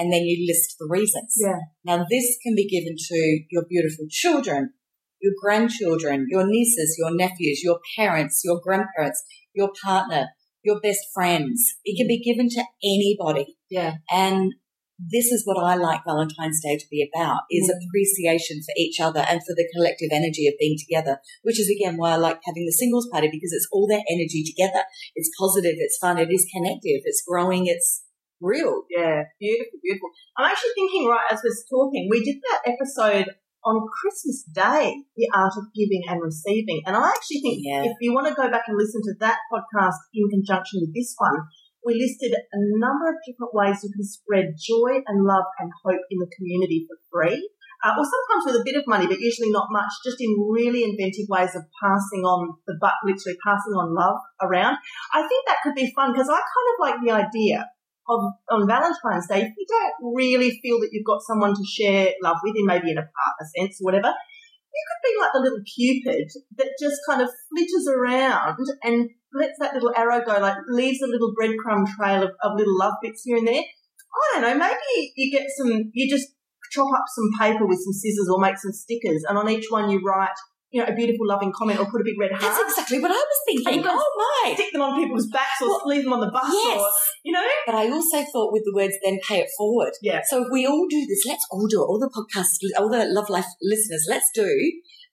and 0.00 0.12
then 0.12 0.22
you 0.22 0.46
list 0.48 0.76
the 0.78 0.88
reasons. 0.88 1.34
Yeah. 1.36 1.58
Now 1.84 2.06
this 2.08 2.38
can 2.42 2.54
be 2.54 2.68
given 2.68 2.96
to 2.96 3.40
your 3.50 3.64
beautiful 3.68 4.06
children, 4.08 4.72
your 5.20 5.34
grandchildren, 5.40 6.26
your 6.30 6.46
nieces, 6.46 6.96
your 6.98 7.14
nephews, 7.14 7.60
your 7.62 7.80
parents, 7.98 8.40
your 8.42 8.60
grandparents, 8.62 9.22
your 9.54 9.70
partner, 9.84 10.28
your 10.62 10.80
best 10.80 11.00
friends. 11.14 11.74
It 11.84 11.96
can 11.96 12.06
be 12.08 12.20
given 12.22 12.48
to 12.50 12.64
anybody. 12.82 13.56
yeah. 13.70 13.94
And 14.12 14.52
this 14.98 15.32
is 15.32 15.46
what 15.46 15.56
I 15.56 15.76
like 15.76 16.04
Valentine's 16.04 16.60
Day 16.62 16.76
to 16.76 16.84
be 16.90 17.00
about 17.08 17.40
is 17.50 17.70
Mm. 17.70 17.76
appreciation 17.80 18.60
for 18.60 18.74
each 18.76 19.00
other 19.00 19.20
and 19.20 19.40
for 19.40 19.54
the 19.56 19.66
collective 19.74 20.10
energy 20.12 20.46
of 20.46 20.54
being 20.60 20.76
together, 20.78 21.20
which 21.42 21.58
is 21.58 21.70
again 21.70 21.96
why 21.96 22.10
I 22.12 22.16
like 22.16 22.40
having 22.44 22.66
the 22.66 22.72
singles 22.72 23.08
party 23.10 23.28
because 23.28 23.52
it's 23.54 23.66
all 23.72 23.86
that 23.88 24.04
energy 24.10 24.44
together. 24.44 24.84
It's 25.14 25.30
positive, 25.40 25.76
it's 25.78 25.96
fun, 25.96 26.18
it 26.18 26.28
is 26.30 26.46
connective, 26.54 27.00
it's 27.04 27.22
growing, 27.26 27.66
it's 27.66 28.04
real. 28.42 28.82
Yeah, 28.90 29.24
beautiful, 29.40 29.78
beautiful. 29.82 30.10
I'm 30.36 30.50
actually 30.50 30.72
thinking, 30.74 31.06
right, 31.08 31.26
as 31.32 31.40
we're 31.42 31.56
talking, 31.78 32.08
we 32.10 32.22
did 32.22 32.36
that 32.50 32.60
episode 32.72 33.26
on 33.64 33.86
Christmas 34.00 34.44
Day, 34.52 35.04
The 35.16 35.28
Art 35.34 35.52
of 35.56 35.68
Giving 35.74 36.02
and 36.08 36.20
Receiving. 36.22 36.82
And 36.86 36.96
I 36.96 37.08
actually 37.10 37.40
think 37.40 37.58
Yeah. 37.64 37.84
if 37.84 37.96
you 38.00 38.12
want 38.14 38.28
to 38.28 38.34
go 38.34 38.50
back 38.50 38.64
and 38.68 38.76
listen 38.76 39.00
to 39.04 39.14
that 39.20 39.38
podcast 39.52 39.98
in 40.14 40.28
conjunction 40.30 40.80
with 40.82 40.94
this 40.94 41.14
one, 41.18 41.36
we 41.84 41.94
listed 41.96 42.32
a 42.32 42.60
number 42.76 43.08
of 43.08 43.16
different 43.24 43.52
ways 43.54 43.80
you 43.82 43.90
can 43.92 44.04
spread 44.04 44.52
joy 44.60 45.00
and 45.06 45.24
love 45.24 45.44
and 45.58 45.70
hope 45.84 46.04
in 46.10 46.18
the 46.18 46.30
community 46.36 46.86
for 46.88 46.96
free. 47.12 47.40
uh, 47.82 47.96
or 47.96 48.04
sometimes 48.04 48.44
with 48.44 48.60
a 48.60 48.64
bit 48.68 48.76
of 48.76 48.84
money, 48.86 49.06
but 49.06 49.18
usually 49.18 49.48
not 49.50 49.64
much, 49.70 49.88
just 50.04 50.20
in 50.20 50.28
really 50.52 50.84
inventive 50.84 51.24
ways 51.30 51.56
of 51.56 51.62
passing 51.80 52.20
on 52.28 52.52
the 52.66 52.76
buck, 52.78 52.92
literally 53.08 53.38
passing 53.42 53.72
on 53.72 53.94
love 53.96 54.20
around. 54.42 54.76
I 55.14 55.24
think 55.26 55.46
that 55.48 55.62
could 55.64 55.74
be 55.74 55.90
fun 55.96 56.12
because 56.12 56.28
I 56.28 56.36
kind 56.36 56.68
of 56.68 56.76
like 56.78 56.96
the 57.00 57.12
idea 57.24 57.64
of 58.10 58.34
on 58.50 58.66
Valentine's 58.66 59.28
Day, 59.28 59.42
if 59.46 59.54
you 59.56 59.66
don't 59.66 60.14
really 60.14 60.58
feel 60.62 60.80
that 60.80 60.90
you've 60.92 61.06
got 61.06 61.22
someone 61.22 61.54
to 61.54 61.64
share 61.64 62.12
love 62.22 62.36
with, 62.42 62.56
in 62.56 62.66
maybe 62.66 62.90
in 62.90 62.98
a 62.98 63.06
partner 63.06 63.46
sense 63.56 63.78
or 63.80 63.86
whatever, 63.86 64.10
you 64.10 64.82
could 64.86 65.02
be 65.06 65.20
like 65.20 65.32
the 65.34 65.40
little 65.40 65.64
cupid 65.64 66.28
that 66.56 66.70
just 66.80 67.00
kind 67.08 67.22
of 67.22 67.30
flitters 67.50 67.86
around 67.88 68.66
and 68.82 69.10
lets 69.32 69.58
that 69.60 69.74
little 69.74 69.92
arrow 69.96 70.22
go, 70.24 70.38
like 70.40 70.56
leaves 70.68 71.00
a 71.02 71.06
little 71.06 71.32
breadcrumb 71.34 71.86
trail 71.96 72.22
of, 72.22 72.30
of 72.42 72.58
little 72.58 72.78
love 72.78 72.94
bits 73.02 73.22
here 73.24 73.36
and 73.36 73.46
there. 73.46 73.62
I 73.62 74.40
don't 74.40 74.42
know, 74.42 74.58
maybe 74.58 75.12
you 75.16 75.30
get 75.30 75.46
some, 75.56 75.90
you 75.94 76.10
just 76.10 76.28
chop 76.72 76.88
up 76.94 77.04
some 77.08 77.30
paper 77.38 77.66
with 77.66 77.78
some 77.78 77.92
scissors 77.92 78.28
or 78.30 78.40
make 78.40 78.58
some 78.58 78.72
stickers 78.72 79.24
and 79.28 79.38
on 79.38 79.48
each 79.48 79.66
one 79.70 79.90
you 79.90 80.00
write 80.04 80.34
you 80.70 80.80
know, 80.80 80.86
a 80.86 80.94
beautiful, 80.94 81.26
loving 81.26 81.52
comment 81.52 81.80
or 81.80 81.86
put 81.90 82.00
a 82.00 82.04
big 82.04 82.18
red 82.18 82.30
heart. 82.30 82.42
That's 82.42 82.78
exactly 82.78 83.00
what 83.00 83.10
I 83.10 83.14
was 83.14 83.40
thinking. 83.46 83.82
Oh 83.84 84.42
my! 84.44 84.54
Stick 84.54 84.72
them 84.72 84.82
on 84.82 85.02
people's 85.02 85.26
backs 85.26 85.60
or 85.62 85.68
well, 85.68 85.82
leave 85.86 86.04
them 86.04 86.12
on 86.12 86.20
the 86.20 86.30
bus 86.30 86.46
yes. 86.46 86.78
or, 86.78 86.88
you 87.24 87.32
know? 87.32 87.46
But 87.66 87.74
I 87.74 87.88
also 87.90 88.22
thought 88.22 88.52
with 88.52 88.62
the 88.64 88.72
words, 88.74 88.94
then 89.04 89.18
pay 89.26 89.40
it 89.40 89.50
forward. 89.56 89.92
Yeah. 90.02 90.20
So 90.28 90.42
if 90.42 90.48
we 90.52 90.66
all 90.66 90.86
do 90.88 91.06
this, 91.06 91.24
let's 91.26 91.46
all 91.50 91.66
do 91.66 91.82
it. 91.82 91.86
All 91.86 91.98
the 91.98 92.10
podcast, 92.10 92.46
all 92.78 92.90
the 92.90 93.04
Love 93.06 93.28
Life 93.28 93.46
listeners, 93.62 94.06
let's 94.08 94.30
do 94.34 94.48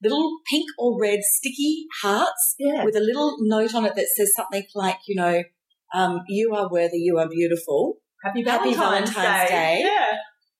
little 0.03 0.37
pink 0.49 0.65
or 0.77 0.99
red 1.01 1.19
sticky 1.23 1.85
hearts 2.01 2.55
yeah. 2.59 2.83
with 2.85 2.95
a 2.95 2.99
little 2.99 3.35
note 3.41 3.73
on 3.73 3.85
it 3.85 3.95
that 3.95 4.07
says 4.15 4.31
something 4.35 4.63
like, 4.75 4.99
you 5.07 5.15
know, 5.15 5.43
um, 5.95 6.19
you 6.27 6.53
are 6.53 6.69
worthy, 6.69 6.97
you 6.97 7.17
are 7.17 7.27
beautiful. 7.27 7.97
Happy 8.23 8.43
Valentine's, 8.43 8.75
Happy 8.77 9.13
Valentine's 9.13 9.49
Day. 9.49 9.55
Day. 9.55 9.81
Yeah 9.83 10.17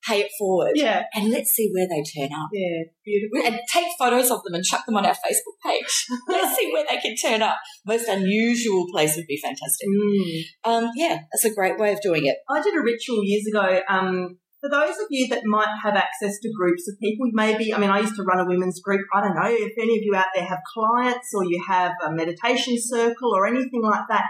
pay 0.07 0.21
it 0.21 0.31
forward. 0.37 0.71
Yeah. 0.75 1.03
And 1.13 1.29
let's 1.29 1.51
see 1.51 1.69
where 1.73 1.87
they 1.87 2.03
turn 2.03 2.31
up. 2.33 2.49
Yeah, 2.53 2.83
beautiful. 3.03 3.45
And 3.45 3.59
take 3.71 3.87
photos 3.99 4.31
of 4.31 4.43
them 4.43 4.55
and 4.55 4.63
chuck 4.63 4.85
them 4.85 4.95
on 4.95 5.05
our 5.05 5.13
Facebook 5.13 5.57
page. 5.65 6.05
let's 6.27 6.57
see 6.57 6.71
where 6.71 6.85
they 6.89 6.97
can 6.97 7.15
turn 7.15 7.41
up. 7.41 7.57
Most 7.85 8.07
unusual 8.07 8.87
place 8.91 9.15
would 9.15 9.27
be 9.27 9.39
fantastic. 9.41 9.87
Mm. 9.87 10.41
Um, 10.63 10.91
yeah, 10.95 11.19
that's 11.31 11.45
a 11.45 11.53
great 11.53 11.77
way 11.77 11.93
of 11.93 12.01
doing 12.01 12.25
it. 12.25 12.37
I 12.49 12.61
did 12.61 12.75
a 12.75 12.81
ritual 12.81 13.23
years 13.23 13.45
ago. 13.47 13.81
Um, 13.89 14.37
for 14.59 14.69
those 14.69 14.97
of 14.97 15.07
you 15.11 15.27
that 15.27 15.45
might 15.45 15.69
have 15.83 15.95
access 15.95 16.39
to 16.41 16.51
groups 16.57 16.87
of 16.89 16.99
people, 16.99 17.27
maybe, 17.31 17.73
I 17.73 17.77
mean, 17.77 17.91
I 17.91 17.99
used 17.99 18.15
to 18.15 18.23
run 18.23 18.39
a 18.39 18.45
women's 18.45 18.81
group. 18.81 19.05
I 19.13 19.21
don't 19.21 19.35
know 19.35 19.45
if 19.45 19.73
any 19.79 19.97
of 19.97 20.03
you 20.03 20.15
out 20.15 20.27
there 20.33 20.45
have 20.45 20.59
clients 20.73 21.29
or 21.35 21.43
you 21.45 21.63
have 21.67 21.93
a 22.03 22.11
meditation 22.11 22.75
circle 22.77 23.35
or 23.35 23.45
anything 23.45 23.83
like 23.83 24.05
that 24.09 24.25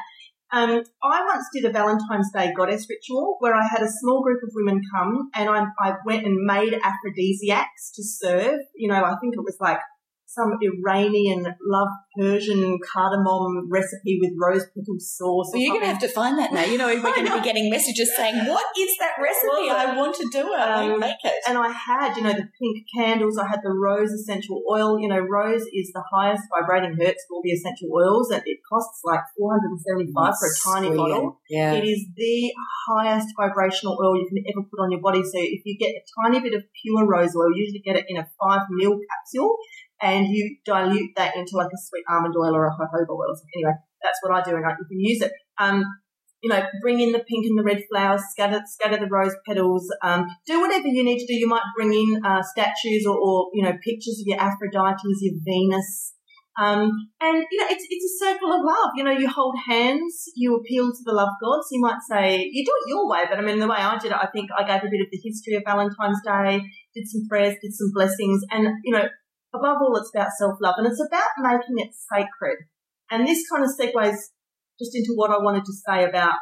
um, 0.52 0.84
I 1.04 1.26
once 1.26 1.48
did 1.54 1.66
a 1.66 1.72
Valentine's 1.72 2.32
Day 2.34 2.54
goddess 2.56 2.88
ritual 2.90 3.36
where 3.40 3.56
I 3.56 3.68
had 3.68 3.82
a 3.82 3.90
small 3.90 4.24
group 4.24 4.42
of 4.44 4.52
women 4.54 4.82
come 4.96 5.30
and 5.36 5.50
I, 5.50 5.66
I 5.82 5.96
went 6.06 6.26
and 6.26 6.38
made 6.46 6.74
aphrodisiacs 6.74 7.92
to 7.96 8.04
serve. 8.04 8.60
You 8.76 8.90
know, 8.90 9.04
I 9.04 9.16
think 9.20 9.34
it 9.34 9.44
was 9.44 9.58
like 9.60 9.80
some 10.28 10.60
Iranian 10.62 11.46
love 11.64 11.88
Persian 12.20 12.78
cardamom 12.84 13.70
recipe 13.72 14.20
with 14.22 14.34
rose 14.36 14.66
petal 14.76 15.00
sauce. 15.00 15.50
Well, 15.54 15.62
you're 15.62 15.72
going 15.72 15.86
to 15.86 15.88
have 15.88 16.02
to 16.02 16.10
find 16.10 16.38
that 16.38 16.52
now. 16.52 16.66
You 16.66 16.78
know, 16.78 16.88
we're 16.88 17.02
going 17.16 17.26
to 17.26 17.34
be 17.34 17.42
getting 17.42 17.70
messages 17.70 18.12
saying, 18.16 18.46
"What 18.46 18.66
is 18.78 18.92
that 19.00 19.16
recipe? 19.24 19.72
I 19.72 19.96
want 19.96 20.16
to 20.16 20.28
do 20.30 20.52
it. 20.52 20.60
Um, 20.60 20.96
I 20.96 20.98
make 20.98 21.24
it." 21.24 21.34
And 21.48 21.58
I 21.58 21.72
had, 21.72 22.18
you 22.18 22.24
know, 22.24 22.34
the 22.34 22.50
pink 22.60 22.86
candles. 22.94 23.38
I 23.38 23.48
had 23.48 23.62
the 23.64 23.72
rose 23.72 24.12
essential 24.12 24.62
oil. 24.70 25.00
You 25.00 25.08
know, 25.08 25.20
rose 25.20 25.64
is 25.74 25.92
the 25.94 26.04
highest 26.12 26.44
vibrating 26.52 26.98
hertz 27.00 27.24
of 27.24 27.32
all 27.32 27.42
the 27.42 27.52
essential 27.52 27.88
oils, 27.96 28.30
and 28.30 28.44
it 28.46 28.60
costs 28.68 29.00
like 29.06 29.22
475 29.40 30.12
for 30.12 30.48
a 30.48 30.56
tiny 30.60 30.90
brilliant. 30.90 31.24
bottle. 31.24 31.42
Yeah. 31.50 31.72
It 31.74 31.86
is 31.88 32.06
the 32.16 32.52
highest 32.90 33.30
vibrational 33.40 33.98
oil 34.04 34.20
you 34.20 34.28
can 34.28 34.44
ever 34.52 34.68
put 34.68 34.84
on 34.84 34.92
your 34.92 35.00
body. 35.00 35.24
So 35.24 35.40
if 35.40 35.62
you 35.64 35.78
get 35.80 35.96
a 35.96 36.04
tiny 36.22 36.42
bit 36.42 36.54
of 36.54 36.64
pure 36.84 37.08
rose 37.08 37.34
oil, 37.34 37.56
you 37.56 37.64
usually 37.64 37.80
get 37.80 37.96
it 37.96 38.06
in 38.10 38.18
a 38.18 38.28
five 38.36 38.68
mil 38.70 39.00
capsule 39.00 39.56
and 40.02 40.28
you 40.28 40.58
dilute 40.66 41.12
that 41.16 41.36
into 41.36 41.56
like 41.56 41.68
a 41.74 41.78
sweet 41.78 42.04
almond 42.10 42.36
oil 42.38 42.56
or 42.56 42.68
a 42.68 42.72
jojoba 42.72 43.10
oil. 43.10 43.36
Anyway, 43.56 43.74
that's 44.04 44.20
what 44.22 44.36
I 44.36 44.44
do, 44.44 44.56
and 44.56 44.66
you 44.66 44.86
can 44.86 45.00
use 45.00 45.22
it. 45.22 45.32
Um, 45.58 45.84
you 46.42 46.50
know, 46.50 46.62
bring 46.82 47.00
in 47.00 47.12
the 47.12 47.20
pink 47.20 47.46
and 47.46 47.58
the 47.58 47.64
red 47.64 47.82
flowers, 47.90 48.22
scatter 48.32 48.62
scatter 48.66 48.98
the 48.98 49.10
rose 49.10 49.36
petals. 49.48 49.90
Um, 50.04 50.28
do 50.46 50.62
whatever 50.62 50.88
you 50.88 51.04
need 51.04 51.20
to 51.20 51.26
do. 51.26 51.34
You 51.34 51.48
might 51.48 51.64
bring 51.76 51.94
in 51.94 52.22
uh, 52.24 52.44
statues 52.44 53.06
or, 53.08 53.18
or, 53.18 53.50
you 53.54 53.64
know 53.64 53.74
pictures 53.84 54.22
of 54.22 54.28
your 54.28 54.38
Aphrodites, 54.38 55.02
your 55.22 55.36
Venus. 55.44 56.14
Um, 56.60 56.90
and 57.22 57.46
you 57.52 57.60
know, 57.60 57.68
it's 57.70 57.86
it's 57.90 58.22
a 58.22 58.26
circle 58.26 58.52
of 58.52 58.62
love. 58.64 58.92
You 58.96 59.04
know, 59.04 59.12
you 59.12 59.28
hold 59.28 59.56
hands, 59.68 60.26
you 60.36 60.56
appeal 60.56 60.92
to 60.92 61.04
the 61.06 61.14
love 61.14 61.30
gods. 61.42 61.68
You 61.72 61.82
might 61.82 62.00
say 62.10 62.50
you 62.52 62.66
do 62.66 62.72
it 62.72 62.90
your 62.90 63.10
way, 63.10 63.24
but 63.30 63.38
I 63.38 63.42
mean, 63.42 63.60
the 63.60 63.68
way 63.68 63.78
I 63.78 63.98
did 63.98 64.12
it, 64.12 64.18
I 64.18 64.28
think 64.34 64.50
I 64.58 64.64
gave 64.64 64.82
a 64.84 64.90
bit 64.90 65.02
of 65.02 65.08
the 65.12 65.22
history 65.24 65.56
of 65.56 65.64
Valentine's 65.66 66.22
Day, 66.26 66.62
did 66.96 67.08
some 67.08 67.28
prayers, 67.30 67.56
did 67.62 67.74
some 67.74 67.92
blessings, 67.94 68.42
and 68.52 68.68
you 68.84 68.92
know, 68.92 69.08
above 69.54 69.78
all, 69.82 69.96
it's 69.98 70.12
about 70.14 70.32
self 70.38 70.58
love 70.62 70.76
and 70.78 70.88
it's 70.88 71.02
about 71.02 71.30
making 71.40 71.78
it 71.78 71.92
sacred. 71.94 72.68
And 73.10 73.28
this 73.28 73.44
kind 73.50 73.64
of 73.64 73.72
segues 73.72 74.32
just 74.80 74.96
into 74.96 75.14
what 75.16 75.32
I 75.32 75.42
wanted 75.42 75.66
to 75.66 75.74
say 75.74 76.04
about, 76.04 76.36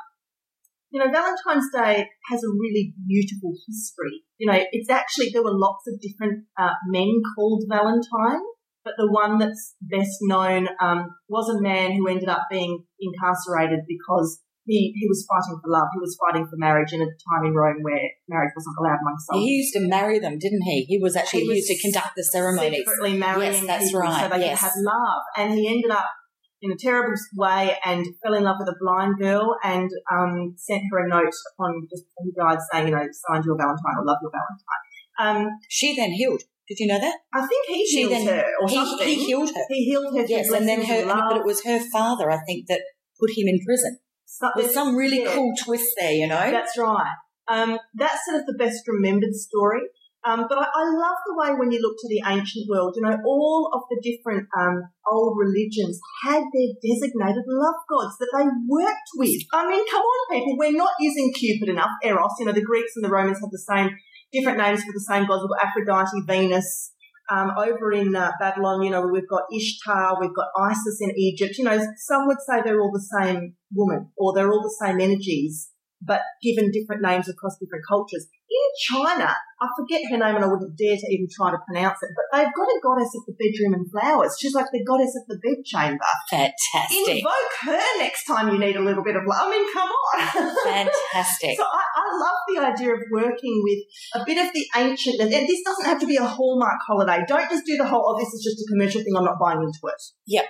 you 0.90 1.00
know, 1.00 1.12
Valentine's 1.12 1.70
Day 1.74 2.08
has 2.30 2.44
a 2.44 2.50
really 2.50 2.94
beautiful 3.08 3.54
history. 3.68 4.24
You 4.38 4.52
know, 4.52 4.60
it's 4.72 4.90
actually, 4.90 5.30
there 5.32 5.44
were 5.44 5.54
lots 5.54 5.88
of 5.88 6.02
different 6.02 6.46
uh, 6.58 6.74
men 6.88 7.22
called 7.36 7.64
Valentine, 7.70 8.42
but 8.84 8.94
the 8.98 9.12
one 9.12 9.40
that's 9.40 9.76
best 9.82 10.18
known 10.22 10.68
um, 10.82 11.08
was 11.28 11.50
a 11.50 11.62
man 11.62 11.94
who 11.94 12.08
ended 12.08 12.30
up 12.30 12.48
being 12.50 12.84
incarcerated 13.00 13.82
because 13.88 14.42
he, 14.66 14.94
he 14.96 15.06
was 15.08 15.26
fighting 15.30 15.60
for 15.62 15.70
love. 15.70 15.88
He 15.94 16.00
was 16.00 16.18
fighting 16.18 16.48
for 16.48 16.58
marriage 16.58 16.92
in 16.92 17.02
a 17.02 17.06
time 17.06 17.46
in 17.46 17.54
Rome 17.54 17.82
where 17.82 18.02
marriage 18.28 18.52
wasn't 18.56 18.76
allowed 18.80 19.00
among 19.02 19.18
some. 19.20 19.40
He 19.40 19.62
used 19.62 19.74
to 19.74 19.82
marry 19.82 20.20
them, 20.20 20.38
didn't 20.40 20.64
he? 20.64 20.86
He 20.86 20.98
was 20.98 21.16
actually 21.16 21.42
he, 21.42 21.48
was 21.50 21.58
used 21.58 21.70
to 21.70 21.82
conduct 21.82 22.16
the 22.16 22.24
ceremonies. 22.24 22.84
Secretly 22.86 23.18
marrying 23.18 23.54
yes, 23.54 23.66
that's 23.66 23.86
people 23.86 24.02
right. 24.02 24.22
so 24.22 24.30
they 24.30 24.46
yes. 24.46 24.60
could 24.60 24.66
have 24.66 24.74
love. 24.82 25.22
And 25.38 25.54
he 25.54 25.70
ended 25.70 25.92
up 25.92 26.10
in 26.62 26.72
a 26.72 26.78
terrible 26.78 27.14
way 27.36 27.78
and 27.86 28.06
fell 28.24 28.34
in 28.34 28.44
love 28.44 28.58
with 28.60 28.70
a 28.70 28.78
blind 28.80 29.20
girl 29.20 29.56
and 29.64 29.90
um, 30.12 30.56
sent 30.58 30.82
her 30.92 31.06
a 31.06 31.08
note 31.08 31.34
upon 31.54 31.88
just 31.90 32.04
he 32.24 32.32
died 32.36 32.58
saying, 32.72 32.88
you 32.88 32.96
know, 32.96 33.06
signed 33.30 33.46
your 33.46 33.58
Valentine 33.58 33.96
or 34.00 34.06
love 34.06 34.18
your 34.22 34.32
Valentine. 34.32 35.46
Um, 35.46 35.60
she 35.70 35.96
then 35.96 36.12
healed. 36.12 36.42
Did 36.68 36.80
you 36.80 36.88
know 36.88 37.00
that? 37.00 37.18
I 37.32 37.46
think 37.46 37.68
he 37.68 37.86
she 37.86 38.00
healed 38.00 38.12
then, 38.12 38.28
her 38.28 38.46
or 38.60 38.68
he, 38.68 38.76
something. 38.76 39.08
He 39.08 39.26
healed 39.26 39.50
her. 39.50 39.62
He 39.70 39.86
healed 39.86 40.18
her. 40.18 40.26
Yes, 40.28 40.52
and 40.52 40.68
then 40.68 40.84
her, 40.84 41.06
but 41.06 41.38
it 41.38 41.46
was 41.46 41.64
her 41.64 41.80
father, 41.92 42.32
I 42.32 42.40
think, 42.48 42.66
that 42.68 42.82
put 43.20 43.30
him 43.30 43.48
in 43.48 43.60
prison. 43.64 44.00
So, 44.26 44.50
There's 44.56 44.74
some 44.74 44.96
really 44.96 45.24
yeah, 45.24 45.34
cool 45.34 45.54
twist 45.64 45.96
there, 46.00 46.12
you 46.12 46.28
know? 46.28 46.52
That's 46.52 46.78
right. 46.78 47.14
Um, 47.48 47.78
that's 47.94 48.26
sort 48.26 48.42
of 48.42 48.46
the 48.48 48.58
best 48.58 48.82
remembered 48.88 49.34
story. 49.34 49.82
Um, 50.26 50.48
but 50.50 50.58
I, 50.58 50.66
I, 50.66 50.84
love 50.90 51.18
the 51.28 51.38
way 51.38 51.54
when 51.54 51.72
you 51.72 51.80
look 51.80 51.94
to 52.02 52.10
the 52.10 52.24
ancient 52.26 52.66
world, 52.68 52.96
you 52.98 53.04
know, 53.04 53.16
all 53.28 53.70
of 53.72 53.84
the 53.92 54.02
different 54.02 54.50
um, 54.58 54.82
old 55.12 55.38
religions 55.38 56.00
had 56.26 56.42
their 56.42 56.74
designated 56.82 57.46
love 57.46 57.78
gods 57.88 58.18
that 58.18 58.34
they 58.34 58.44
worked 58.68 59.10
with. 59.18 59.46
I 59.54 59.70
mean, 59.70 59.86
come 59.86 60.02
on, 60.02 60.34
people, 60.34 60.58
we're 60.58 60.72
not 60.72 60.94
using 61.00 61.32
Cupid 61.32 61.70
enough, 61.70 61.92
Eros. 62.04 62.34
You 62.40 62.48
know, 62.48 62.54
the 62.54 62.66
Greeks 62.66 62.94
and 62.96 63.06
the 63.06 63.12
Romans 63.12 63.38
had 63.40 63.52
the 63.52 63.60
same, 63.60 63.96
different 64.34 64.58
names 64.58 64.82
for 64.82 64.94
the 64.94 65.06
same 65.08 65.28
gods. 65.28 65.46
Aphrodite, 65.62 66.26
Venus, 66.26 66.95
um, 67.30 67.52
over 67.58 67.92
in 67.92 68.16
uh, 68.16 68.32
Babylon, 68.40 68.84
you 68.84 68.92
know, 68.92 69.08
we've 69.08 69.28
got 69.28 69.44
Ishtar, 69.54 70.20
we've 70.20 70.36
got 70.36 70.48
Isis 70.60 71.00
in 71.02 71.12
Egypt. 71.18 71.58
You 71.58 71.66
know, 71.66 71.80
some 71.98 72.28
would 72.28 72.38
say 72.48 72.62
they're 72.64 72.80
all 72.80 72.92
the 72.92 73.24
same 73.24 73.56
woman 73.74 74.12
or 74.18 74.34
they're 74.34 74.52
all 74.52 74.62
the 74.62 74.86
same 74.86 75.00
energies 75.00 75.70
but 76.06 76.22
given 76.42 76.72
different 76.72 77.02
names 77.02 77.28
across 77.28 77.58
different 77.58 77.84
cultures. 77.90 78.28
In 78.46 78.68
China, 78.78 79.34
I 79.34 79.68
forget 79.74 80.06
her 80.12 80.18
name 80.18 80.36
and 80.38 80.46
I 80.46 80.48
wouldn't 80.48 80.78
dare 80.78 80.96
to 80.96 81.08
even 81.10 81.28
try 81.34 81.50
to 81.50 81.58
pronounce 81.66 81.98
it, 82.04 82.14
but 82.14 82.30
they've 82.30 82.54
got 82.54 82.70
a 82.70 82.80
goddess 82.84 83.10
of 83.18 83.26
the 83.26 83.34
bedroom 83.34 83.74
and 83.74 83.90
flowers. 83.90 84.38
She's 84.40 84.54
like 84.54 84.70
the 84.72 84.86
goddess 84.86 85.18
of 85.18 85.26
the 85.28 85.42
bedchamber. 85.42 86.06
Fantastic. 86.30 87.26
Invoke 87.26 87.56
her 87.66 87.86
next 87.98 88.26
time 88.26 88.54
you 88.54 88.60
need 88.60 88.76
a 88.76 88.86
little 88.86 89.04
bit 89.04 89.16
of 89.16 89.24
love. 89.26 89.48
I 89.48 89.50
mean, 89.50 89.66
come 89.74 89.90
on. 89.90 90.18
Fantastic. 90.64 91.56
so 91.58 91.66
I, 91.66 91.84
I, 91.84 92.06
love 92.16 92.40
the 92.48 92.60
idea 92.62 92.94
of 92.94 93.02
working 93.12 93.62
with 93.64 93.80
a 94.22 94.26
bit 94.26 94.38
of 94.38 94.54
the 94.54 94.66
ancient, 94.78 95.20
and 95.20 95.32
this 95.32 95.62
doesn't 95.66 95.86
have 95.86 96.00
to 96.00 96.08
be 96.08 96.18
a 96.18 96.24
hallmark 96.24 96.80
holiday. 96.86 97.26
Don't 97.28 97.50
just 97.50 97.66
do 97.66 97.78
the 97.78 97.88
whole, 97.88 98.04
oh, 98.06 98.20
this 98.20 98.32
is 98.34 98.44
just 98.44 98.62
a 98.62 98.68
commercial 98.72 99.02
thing, 99.02 99.16
I'm 99.18 99.26
not 99.26 99.40
buying 99.40 99.60
into 99.60 99.80
it. 99.84 100.02
Yep. 100.28 100.46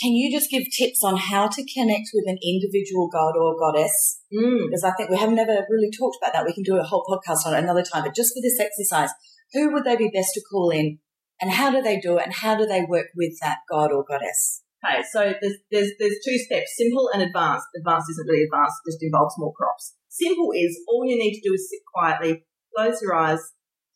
Can 0.00 0.12
you 0.12 0.30
just 0.30 0.50
give 0.50 0.64
tips 0.76 1.04
on 1.04 1.16
how 1.16 1.46
to 1.46 1.66
connect 1.72 2.10
with 2.12 2.24
an 2.26 2.38
individual 2.42 3.08
god 3.12 3.36
or 3.38 3.54
goddess? 3.56 4.20
Mm. 4.32 4.66
Because 4.66 4.82
I 4.82 4.92
think 4.92 5.10
we 5.10 5.18
have 5.18 5.30
never 5.30 5.64
really 5.70 5.90
talked 5.96 6.16
about 6.20 6.32
that. 6.34 6.44
We 6.44 6.52
can 6.52 6.64
do 6.64 6.76
a 6.76 6.82
whole 6.82 7.04
podcast 7.06 7.46
on 7.46 7.54
it 7.54 7.62
another 7.62 7.84
time. 7.84 8.02
But 8.02 8.14
just 8.14 8.34
for 8.34 8.42
this 8.42 8.58
exercise, 8.58 9.10
who 9.52 9.72
would 9.72 9.84
they 9.84 9.96
be 9.96 10.10
best 10.12 10.34
to 10.34 10.42
call 10.50 10.70
in 10.70 10.98
and 11.40 11.52
how 11.52 11.70
do 11.70 11.80
they 11.80 12.00
do 12.00 12.18
it 12.18 12.24
and 12.24 12.34
how 12.34 12.56
do 12.56 12.66
they 12.66 12.82
work 12.82 13.06
with 13.14 13.38
that 13.40 13.58
god 13.70 13.92
or 13.92 14.04
goddess? 14.04 14.62
Okay, 14.84 15.02
so 15.12 15.32
there's, 15.40 15.58
there's, 15.70 15.90
there's 15.98 16.18
two 16.24 16.38
steps, 16.38 16.74
simple 16.76 17.08
and 17.14 17.22
advanced. 17.22 17.66
Advanced 17.76 18.10
isn't 18.10 18.28
really 18.28 18.44
advanced, 18.44 18.82
it 18.84 18.90
just 18.90 19.02
involves 19.02 19.34
more 19.38 19.54
props. 19.56 19.94
Simple 20.08 20.50
is 20.54 20.78
all 20.88 21.06
you 21.06 21.16
need 21.16 21.34
to 21.34 21.48
do 21.48 21.54
is 21.54 21.70
sit 21.70 21.80
quietly, 21.94 22.44
close 22.76 23.00
your 23.00 23.14
eyes, 23.14 23.40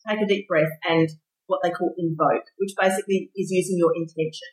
take 0.07 0.21
a 0.21 0.27
deep 0.27 0.47
breath 0.47 0.71
and 0.87 1.09
what 1.47 1.59
they 1.63 1.71
call 1.71 1.93
invoke, 1.97 2.45
which 2.57 2.73
basically 2.79 3.31
is 3.35 3.51
using 3.51 3.77
your 3.77 3.91
intention. 3.95 4.47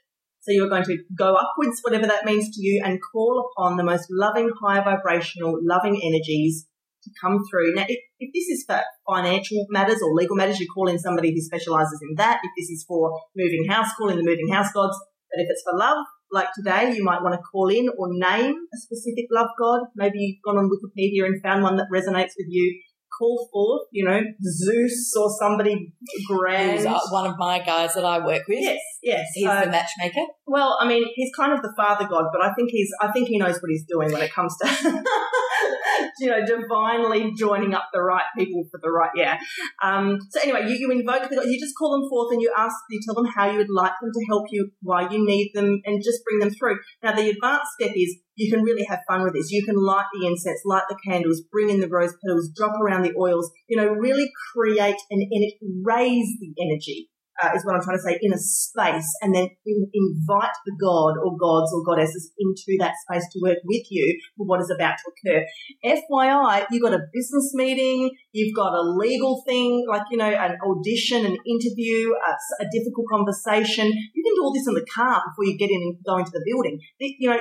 So 0.47 0.53
you're 0.53 0.69
going 0.69 0.85
to 0.85 0.99
go 1.19 1.35
upwards, 1.35 1.81
whatever 1.83 2.07
that 2.07 2.25
means 2.25 2.55
to 2.55 2.63
you, 2.63 2.81
and 2.85 3.01
call 3.13 3.51
upon 3.51 3.77
the 3.77 3.83
most 3.83 4.07
loving, 4.11 4.49
high 4.63 4.81
vibrational, 4.81 5.59
loving 5.61 6.01
energies 6.01 6.69
to 7.03 7.11
come 7.21 7.41
through. 7.51 7.75
Now, 7.75 7.85
if, 7.89 7.99
if 8.21 8.31
this 8.33 8.47
is 8.57 8.65
for 8.65 8.81
financial 9.11 9.67
matters 9.71 10.01
or 10.01 10.15
legal 10.15 10.37
matters, 10.37 10.61
you 10.61 10.69
call 10.73 10.87
in 10.87 11.01
somebody 11.01 11.33
who 11.33 11.41
specialises 11.41 11.99
in 12.09 12.15
that. 12.19 12.39
If 12.45 12.51
this 12.57 12.71
is 12.71 12.85
for 12.87 13.21
moving 13.37 13.67
house, 13.69 13.89
call 13.99 14.09
in 14.09 14.19
the 14.19 14.23
moving 14.23 14.49
house 14.53 14.71
gods. 14.73 14.97
But 15.35 15.43
if 15.43 15.49
it's 15.51 15.65
for 15.69 15.77
love, 15.77 16.07
like 16.31 16.49
today, 16.55 16.95
you 16.95 17.03
might 17.03 17.23
want 17.23 17.35
to 17.35 17.43
call 17.51 17.67
in 17.67 17.89
or 17.99 18.07
name 18.11 18.55
a 18.55 18.77
specific 18.77 19.27
love 19.33 19.49
god. 19.59 19.81
Maybe 19.97 20.19
you've 20.19 20.43
gone 20.45 20.59
on 20.59 20.71
Wikipedia 20.71 21.27
and 21.27 21.43
found 21.43 21.65
one 21.65 21.77
that 21.77 21.91
resonates 21.93 22.39
with 22.39 22.47
you 22.49 22.81
call 23.19 23.49
forth, 23.53 23.83
you 23.93 24.05
know, 24.05 24.21
Zeus 24.43 25.13
or 25.19 25.29
somebody 25.39 25.93
grand. 26.27 26.79
Who's 26.79 26.87
uh, 26.87 26.99
one 27.11 27.27
of 27.31 27.37
my 27.39 27.59
guys 27.61 27.95
that 27.95 28.05
I 28.05 28.25
work 28.25 28.43
with. 28.49 28.61
Yes, 28.61 28.79
yes. 29.03 29.27
He's 29.35 29.47
Uh, 29.47 29.65
the 29.65 29.71
matchmaker. 29.71 30.27
well, 30.47 30.77
I 30.81 30.87
mean, 30.87 31.05
he's 31.15 31.31
kind 31.35 31.53
of 31.53 31.63
the 31.63 31.73
father 31.77 32.07
god, 32.07 32.27
but 32.33 32.43
I 32.45 32.53
think 32.55 32.71
he's, 32.71 32.91
I 33.01 33.11
think 33.13 33.29
he 33.29 33.39
knows 33.39 33.55
what 33.61 33.71
he's 33.71 33.85
doing 33.89 34.13
when 34.13 34.23
it 34.23 34.33
comes 34.33 34.57
to, 34.59 34.67
you 36.21 36.29
know, 36.29 36.45
divinely 36.45 37.33
joining 37.37 37.75
up 37.75 37.89
the 37.93 38.03
right 38.03 38.25
people 38.37 38.65
for 38.71 38.81
the 38.83 38.91
right, 38.91 39.11
yeah. 39.15 39.39
Um, 39.83 40.19
so 40.31 40.41
anyway, 40.41 40.69
you, 40.69 40.77
you 40.77 40.91
invoke 40.91 41.29
the, 41.29 41.37
you 41.47 41.59
just 41.61 41.75
call 41.77 41.93
them 41.93 42.09
forth 42.09 42.33
and 42.33 42.43
you 42.43 42.53
ask, 42.57 42.75
you 42.91 43.01
tell 43.05 43.15
them 43.15 43.31
how 43.35 43.51
you 43.51 43.59
would 43.59 43.71
like 43.71 43.93
them 44.01 44.11
to 44.13 44.27
help 44.29 44.47
you, 44.51 44.71
why 44.83 45.09
you 45.09 45.25
need 45.25 45.53
them, 45.55 45.81
and 45.85 46.03
just 46.03 46.21
bring 46.25 46.41
them 46.41 46.51
through. 46.51 46.79
Now, 47.03 47.15
the 47.15 47.29
advanced 47.29 47.73
step 47.79 47.93
is 47.95 48.19
you 48.37 48.53
can 48.53 48.63
really 48.63 48.85
have 48.89 49.01
fun 49.09 49.23
with 49.23 49.35
this. 49.35 49.51
You 49.51 49.65
can 49.65 49.77
light 49.77 50.07
the 50.13 50.27
incense, 50.27 50.61
light 50.65 50.85
the 50.89 50.99
candles, 51.07 51.43
bring 51.51 51.71
in 51.71 51.81
the 51.81 51.89
rose 51.89 52.15
petals, 52.23 52.51
drop 52.55 52.79
around 52.81 53.03
the 53.03 53.15
oils, 53.19 53.51
you 53.69 53.77
know, 53.77 53.89
really 53.89 54.31
create 54.53 54.97
an, 55.11 55.29
and 55.31 55.53
raise 55.85 56.37
the 56.39 56.55
energy 56.61 57.09
uh, 57.43 57.51
is 57.55 57.65
what 57.65 57.75
I'm 57.75 57.83
trying 57.83 57.99
to 57.99 58.03
say, 58.03 58.19
in 58.21 58.33
a 58.33 58.39
space 58.39 59.09
and 59.23 59.35
then 59.35 59.49
in, 59.67 59.91
invite 59.93 60.57
the 60.65 60.77
god 60.81 61.15
or 61.23 61.37
gods 61.37 61.73
or 61.75 61.85
goddesses 61.85 62.33
into 62.39 62.77
that 62.81 62.95
space 63.05 63.25
to 63.33 63.41
work 63.43 63.59
with 63.65 63.85
you 63.91 64.19
for 64.37 64.47
what 64.47 64.61
is 64.61 64.71
about 64.71 64.97
to 64.99 65.11
occur. 65.13 65.45
FYI, 65.85 66.67
you've 66.71 66.83
got 66.83 66.95
a 66.95 67.07
business 67.13 67.53
meeting, 67.55 68.11
you've 68.33 68.57
got 68.57 68.73
a 68.73 68.83
legal 68.83 69.43
thing, 69.47 69.85
like, 69.89 70.03
you 70.11 70.17
know, 70.17 70.31
an 70.31 70.57
audition, 70.65 71.27
an 71.27 71.37
interview, 71.47 72.13
a, 72.13 72.65
a 72.65 72.67
difficult 72.73 73.07
conversation. 73.11 73.87
You 73.87 74.23
can 74.25 74.35
do 74.35 74.43
all 74.43 74.55
this 74.55 74.67
in 74.67 74.75
the 74.75 74.87
car 74.95 75.23
before 75.29 75.45
you 75.45 75.59
get 75.59 75.71
in 75.71 75.83
and 75.83 75.97
go 76.05 76.19
into 76.19 76.31
the 76.33 76.45
building. 76.47 76.81
You 76.99 77.31
know, 77.31 77.41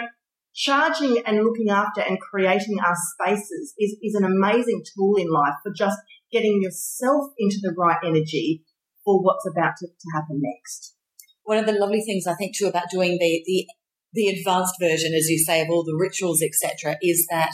charging 0.54 1.22
and 1.25 1.44
looking 1.44 1.70
after 1.70 2.02
and 2.02 2.20
creating 2.20 2.78
our 2.80 2.96
spaces 3.14 3.74
is, 3.78 3.98
is 4.02 4.16
an 4.16 4.24
amazing 4.24 4.84
tool 4.96 5.16
in 5.18 5.30
life 5.30 5.56
for 5.64 5.72
just 5.75 5.98
getting 6.32 6.62
yourself 6.62 7.32
into 7.38 7.58
the 7.62 7.74
right 7.78 7.98
energy 8.04 8.64
for 9.06 9.22
what's 9.22 9.48
about 9.50 9.74
to, 9.80 9.88
to 9.88 10.08
happen 10.14 10.42
next. 10.42 10.96
One 11.44 11.60
of 11.60 11.68
the 11.68 11.80
lovely 11.80 12.02
things 12.02 12.26
I 12.28 12.34
think 12.34 12.58
too 12.58 12.68
about 12.68 12.90
doing 12.92 13.18
the 13.20 13.44
the 13.46 13.68
the 14.14 14.28
advanced 14.28 14.76
version, 14.80 15.14
as 15.14 15.30
you 15.30 15.38
say, 15.38 15.62
of 15.62 15.70
all 15.70 15.84
the 15.84 15.98
rituals, 16.00 16.42
etc., 16.42 16.98
is 17.02 17.28
that 17.30 17.52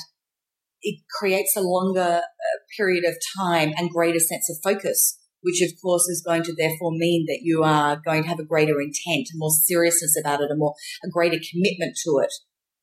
it 0.81 1.01
creates 1.20 1.55
a 1.55 1.62
longer 1.62 2.22
uh, 2.22 2.58
period 2.77 3.03
of 3.03 3.15
time 3.38 3.74
and 3.77 3.89
greater 3.89 4.20
sense 4.20 4.50
of 4.50 4.58
focus, 4.63 5.20
which 5.41 5.62
of 5.62 5.72
course 5.81 6.08
is 6.08 6.24
going 6.25 6.43
to 6.43 6.55
therefore 6.58 6.91
mean 6.91 7.25
that 7.27 7.39
you 7.41 7.63
are 7.63 8.01
going 8.03 8.24
to 8.24 8.29
have 8.29 8.39
a 8.39 8.46
greater 8.46 8.79
intent, 8.79 9.27
a 9.34 9.38
more 9.38 9.51
seriousness 9.51 10.15
about 10.20 10.41
it, 10.41 10.51
a 10.51 10.55
more 10.55 10.74
a 11.03 11.10
greater 11.10 11.39
commitment 11.51 11.98
to 12.03 12.20
it, 12.24 12.31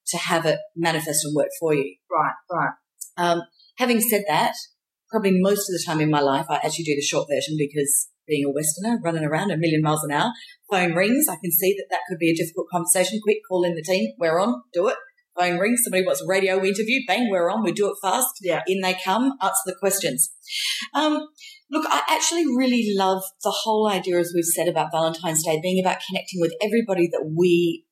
to 0.08 0.18
have 0.18 0.44
it 0.44 0.58
manifest 0.76 1.24
and 1.24 1.34
work 1.34 1.48
for 1.58 1.74
you. 1.74 1.96
Right, 2.10 2.34
right. 2.52 2.72
Um, 3.16 3.42
having 3.78 4.00
said 4.00 4.24
that, 4.28 4.54
probably 5.10 5.32
most 5.34 5.68
of 5.68 5.74
the 5.74 5.82
time 5.86 6.00
in 6.00 6.10
my 6.10 6.20
life, 6.20 6.46
I 6.48 6.56
actually 6.56 6.84
do 6.84 6.94
the 6.94 7.02
short 7.02 7.28
version 7.32 7.56
because 7.58 8.08
being 8.28 8.44
a 8.44 8.52
Westerner, 8.52 9.00
running 9.02 9.24
around 9.24 9.50
a 9.50 9.56
million 9.56 9.82
miles 9.82 10.04
an 10.04 10.12
hour, 10.12 10.32
phone 10.70 10.94
rings. 10.94 11.26
I 11.28 11.36
can 11.36 11.50
see 11.50 11.74
that 11.76 11.86
that 11.90 12.00
could 12.08 12.18
be 12.18 12.30
a 12.30 12.36
difficult 12.36 12.68
conversation. 12.70 13.20
Quick, 13.22 13.38
call 13.48 13.64
in 13.64 13.74
the 13.74 13.82
team. 13.82 14.12
We're 14.18 14.40
on. 14.40 14.62
Do 14.72 14.88
it. 14.88 14.96
Phone 15.38 15.58
rings. 15.58 15.80
Somebody 15.84 16.04
wants 16.04 16.20
a 16.20 16.26
radio 16.26 16.62
interview. 16.64 17.00
Bang, 17.06 17.28
we're 17.30 17.50
on. 17.50 17.64
We 17.64 17.72
do 17.72 17.88
it 17.88 17.96
fast. 18.02 18.38
Yeah. 18.42 18.62
In 18.66 18.80
they 18.80 18.94
come. 19.02 19.32
Answer 19.40 19.62
the 19.66 19.76
questions. 19.80 20.30
Um, 20.94 21.28
look, 21.70 21.86
I 21.88 22.02
actually 22.08 22.44
really 22.46 22.92
love 22.96 23.22
the 23.42 23.54
whole 23.62 23.88
idea, 23.88 24.18
as 24.18 24.32
we've 24.34 24.44
said 24.44 24.68
about 24.68 24.92
Valentine's 24.92 25.44
Day, 25.44 25.60
being 25.62 25.82
about 25.82 25.98
connecting 26.08 26.40
with 26.40 26.54
everybody 26.62 27.08
that 27.12 27.32
we 27.36 27.84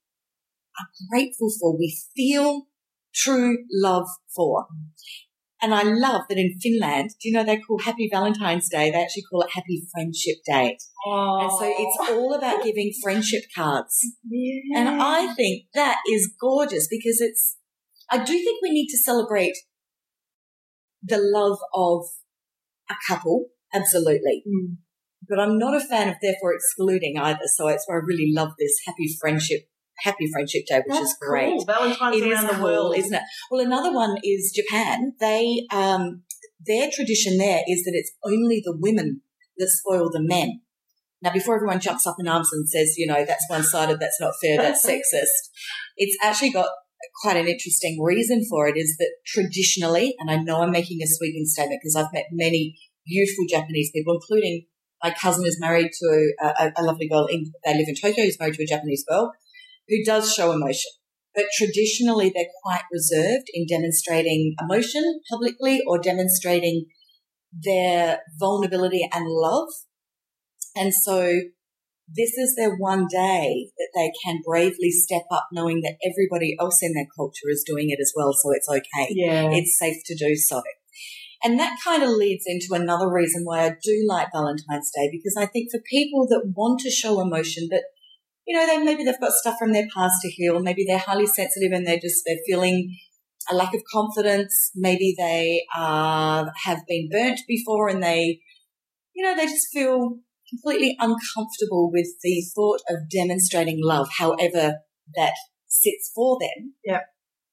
are 0.79 0.87
grateful 1.11 1.49
for. 1.61 1.77
We 1.77 1.97
feel 2.15 2.67
true 3.15 3.59
love 3.73 4.07
for. 4.35 4.67
And 5.67 5.75
I 5.75 5.83
love 5.83 6.23
that 6.29 6.39
in 6.39 6.57
Finland, 6.63 7.11
do 7.21 7.29
you 7.29 7.35
know 7.35 7.43
they 7.43 7.59
call 7.59 7.81
Happy 7.81 8.09
Valentine's 8.09 8.69
Day? 8.69 8.93
They 8.93 9.03
actually 9.03 9.25
call 9.29 9.43
it 9.43 9.51
Happy 9.53 9.83
Friendship 9.93 10.37
Day. 10.47 10.79
And 11.05 11.51
so 11.51 11.65
it's 11.65 12.09
all 12.09 12.35
about 12.35 12.63
giving 12.63 12.93
friendship 13.03 13.43
cards. 13.53 13.99
yeah. 14.31 14.79
And 14.79 15.03
I 15.03 15.35
think 15.35 15.65
that 15.75 15.99
is 16.09 16.33
gorgeous 16.41 16.87
because 16.89 17.21
it's, 17.21 17.57
I 18.09 18.19
do 18.19 18.33
think 18.33 18.63
we 18.63 18.71
need 18.71 18.87
to 18.91 18.97
celebrate 18.97 19.57
the 21.03 21.19
love 21.19 21.59
of 21.75 22.05
a 22.89 22.95
couple. 23.09 23.47
Absolutely. 23.75 24.45
Mm. 24.47 24.77
But 25.29 25.41
I'm 25.41 25.59
not 25.59 25.75
a 25.75 25.85
fan 25.85 26.09
of 26.09 26.15
therefore 26.23 26.55
excluding 26.55 27.19
either. 27.19 27.49
So 27.57 27.67
it's 27.67 27.83
why 27.89 27.97
I 27.97 28.07
really 28.07 28.31
love 28.33 28.51
this 28.57 28.77
happy 28.87 29.09
friendship, 29.21 29.63
happy 29.99 30.29
friendship 30.31 30.63
day, 30.67 30.77
which 30.79 30.99
That's 30.99 31.11
is 31.11 31.17
great. 31.21 31.51
Cool. 31.51 31.65
Valentine's 31.65 32.17
It 32.17 32.27
is 32.27 32.33
around 32.33 32.47
the 32.47 32.55
cool, 32.55 32.65
world. 32.65 32.97
isn't 32.97 33.15
it? 33.15 33.23
Well, 33.51 33.65
another 33.65 33.93
one 33.93 34.17
is 34.23 34.53
Japan. 34.55 35.15
They, 35.21 35.67
um, 35.73 36.23
their 36.67 36.89
tradition 36.93 37.39
there 37.39 37.63
is 37.67 37.85
that 37.85 37.93
it's 37.95 38.13
only 38.25 38.63
the 38.65 38.77
women 38.77 39.23
that 39.59 39.69
spoil 39.69 40.11
the 40.11 40.23
men. 40.23 40.61
Now, 41.23 41.33
before 41.33 41.57
everyone 41.57 41.81
jumps 41.81 42.07
up 42.07 42.17
in 42.19 42.29
arms 42.29 42.51
and 42.53 42.69
says, 42.69 42.95
you 42.99 43.07
know, 43.07 43.25
that's 43.25 43.49
one 43.49 43.63
sided, 43.63 43.99
that's 43.99 44.21
not 44.21 44.35
fair, 44.41 44.59
that's 44.59 44.87
sexist, 44.89 45.51
it's 45.97 46.17
actually 46.23 46.51
got 46.51 46.69
quite 47.23 47.37
an 47.37 47.49
interesting 47.49 48.03
reason 48.03 48.45
for 48.49 48.69
it 48.69 48.77
is 48.77 48.97
that 48.99 49.11
traditionally, 49.27 50.15
and 50.19 50.31
I 50.31 50.37
know 50.37 50.61
I'm 50.63 50.71
making 50.71 50.99
a 51.03 51.07
sweeping 51.07 51.47
statement 51.47 51.81
because 51.83 51.97
I've 51.97 52.13
met 52.13 52.27
many 52.33 52.77
beautiful 53.07 53.45
Japanese 53.49 53.91
people, 53.95 54.15
including 54.15 54.67
my 55.03 55.11
cousin 55.11 55.47
is 55.47 55.59
married 55.61 55.91
to 55.93 56.33
a, 56.43 56.47
a, 56.47 56.73
a 56.79 56.83
lovely 56.83 57.09
girl 57.09 57.27
in, 57.27 57.53
they 57.65 57.75
live 57.75 57.89
in 57.89 57.95
Tokyo, 57.95 58.25
he's 58.25 58.39
married 58.39 58.55
to 58.55 58.65
a 58.65 58.67
Japanese 58.67 59.05
girl 59.09 59.33
who 59.89 59.97
does 60.05 60.33
show 60.33 60.53
emotion. 60.53 60.91
But 61.35 61.47
traditionally, 61.57 62.33
they're 62.35 62.47
quite 62.63 62.85
reserved 62.91 63.47
in 63.53 63.67
demonstrating 63.69 64.55
emotion 64.61 65.21
publicly 65.31 65.83
or 65.87 65.99
demonstrating 65.99 66.87
their 67.53 68.21
vulnerability 68.39 69.07
and 69.13 69.27
love. 69.29 69.69
And 70.75 70.95
so 70.95 71.41
this 72.09 72.39
is 72.39 72.55
their 72.57 72.77
one 72.77 73.07
day 73.11 73.71
that 73.77 73.89
they 73.95 74.13
can 74.25 74.41
bravely 74.47 74.91
step 74.91 75.25
up 75.31 75.49
knowing 75.53 75.81
that 75.83 75.97
everybody 76.05 76.57
else 76.61 76.79
in 76.83 76.95
their 76.95 77.07
culture 77.17 77.51
is 77.51 77.65
doing 77.67 77.91
it 77.91 77.99
as 78.01 78.13
well. 78.17 78.33
So 78.33 78.53
it's 78.53 78.69
okay. 78.69 79.09
Yeah. 79.11 79.51
It's 79.51 79.79
safe 79.79 79.97
to 80.07 80.17
do 80.17 80.37
so. 80.37 80.63
And 81.43 81.59
that 81.59 81.79
kind 81.85 82.03
of 82.03 82.11
leads 82.11 82.45
into 82.47 82.69
another 82.73 83.13
reason 83.13 83.43
why 83.45 83.67
I 83.67 83.69
do 83.83 84.07
like 84.09 84.29
Valentine's 84.33 84.91
Day 84.95 85.11
because 85.13 85.37
I 85.37 85.47
think 85.47 85.71
for 85.71 85.81
people 85.91 86.27
that 86.29 86.53
want 86.57 86.81
to 86.81 86.91
show 86.91 87.21
emotion, 87.21 87.69
but 87.71 87.83
you 88.47 88.57
know, 88.57 88.67
they 88.67 88.79
maybe 88.79 89.05
they've 89.05 89.21
got 89.21 89.33
stuff 89.33 89.57
from 89.59 89.73
their 89.73 89.87
past 89.95 90.23
to 90.23 90.31
heal. 90.31 90.61
Maybe 90.61 90.85
they're 90.87 90.99
highly 90.99 91.27
sensitive 91.27 91.73
and 91.73 91.87
they're 91.87 91.99
just 91.99 92.23
they're 92.25 92.37
feeling 92.47 92.97
a 93.51 93.55
lack 93.55 93.75
of 93.75 93.83
confidence. 93.93 94.71
Maybe 94.75 95.15
they 95.19 95.65
uh, 95.77 96.47
have 96.65 96.81
been 96.89 97.09
burnt 97.11 97.41
before 97.49 97.89
and 97.89 98.03
they, 98.03 98.41
you 99.15 99.25
know, 99.25 99.35
they 99.35 99.47
just 99.47 99.69
feel 99.73 100.19
completely 100.49 100.97
uncomfortable 101.01 101.91
with 101.93 102.09
the 102.23 102.45
thought 102.55 102.81
of 102.89 103.11
demonstrating 103.11 103.81
love, 103.83 104.09
however 104.19 104.77
that 105.17 105.35
sits 105.67 106.13
for 106.15 106.39
them. 106.41 106.75
Yep. 106.85 107.03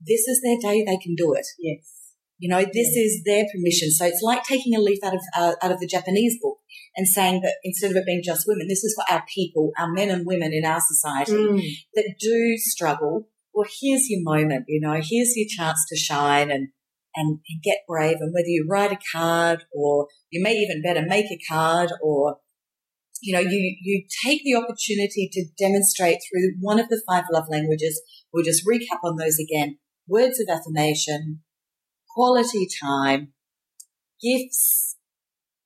This 0.06 0.28
is 0.28 0.42
their 0.42 0.58
day; 0.60 0.84
they 0.86 0.98
can 0.98 1.16
do 1.16 1.34
it. 1.34 1.46
yes. 1.60 1.90
You 2.38 2.50
know, 2.50 2.60
this 2.60 2.96
is 2.96 3.24
their 3.26 3.46
permission. 3.54 3.90
So 3.90 4.06
it's 4.06 4.22
like 4.22 4.44
taking 4.44 4.76
a 4.76 4.80
leaf 4.80 5.00
out 5.04 5.14
of 5.14 5.22
uh, 5.36 5.54
out 5.62 5.72
of 5.72 5.80
the 5.80 5.88
Japanese 5.88 6.38
book 6.42 6.53
and 6.96 7.08
saying 7.08 7.42
that 7.42 7.56
instead 7.64 7.92
of 7.92 7.98
it 7.98 8.06
being 8.06 8.22
just 8.24 8.46
women, 8.48 8.68
this 8.68 8.84
is 8.84 8.96
for 8.96 9.14
our 9.14 9.24
people, 9.34 9.72
our 9.78 9.92
men 9.92 10.10
and 10.10 10.26
women 10.26 10.52
in 10.54 10.66
our 10.66 10.82
society 10.82 11.34
Mm. 11.34 11.62
that 11.96 12.16
do 12.20 12.56
struggle. 12.58 13.30
Well, 13.54 13.68
here's 13.82 14.10
your 14.10 14.22
moment. 14.24 14.66
You 14.68 14.82
know, 14.82 14.94
here's 14.94 15.36
your 15.36 15.48
chance 15.50 15.86
to 15.90 15.96
shine 15.96 16.52
and 16.52 16.70
and, 17.16 17.40
and 17.48 17.62
get 17.64 17.78
brave. 17.88 18.18
And 18.20 18.34
whether 18.34 18.48
you 18.48 18.66
write 18.68 18.92
a 18.92 18.98
card 19.16 19.66
or 19.72 20.08
you 20.32 20.42
may 20.42 20.56
even 20.56 20.82
better 20.82 21.06
make 21.08 21.28
a 21.28 21.40
card 21.48 21.92
or 22.02 22.38
you 23.22 23.34
know, 23.34 23.40
you, 23.40 23.78
you 23.82 24.04
take 24.26 24.42
the 24.44 24.56
opportunity 24.56 25.30
to 25.32 25.46
demonstrate 25.58 26.18
through 26.18 26.56
one 26.60 26.78
of 26.78 26.90
the 26.90 27.02
five 27.08 27.24
love 27.32 27.46
languages. 27.50 28.02
We'll 28.34 28.44
just 28.44 28.64
recap 28.68 28.98
on 29.02 29.16
those 29.16 29.38
again. 29.40 29.78
Words 30.10 30.42
of 30.42 30.54
affirmation, 30.54 31.42
quality 32.14 32.68
time, 32.84 33.32
gifts, 34.22 34.93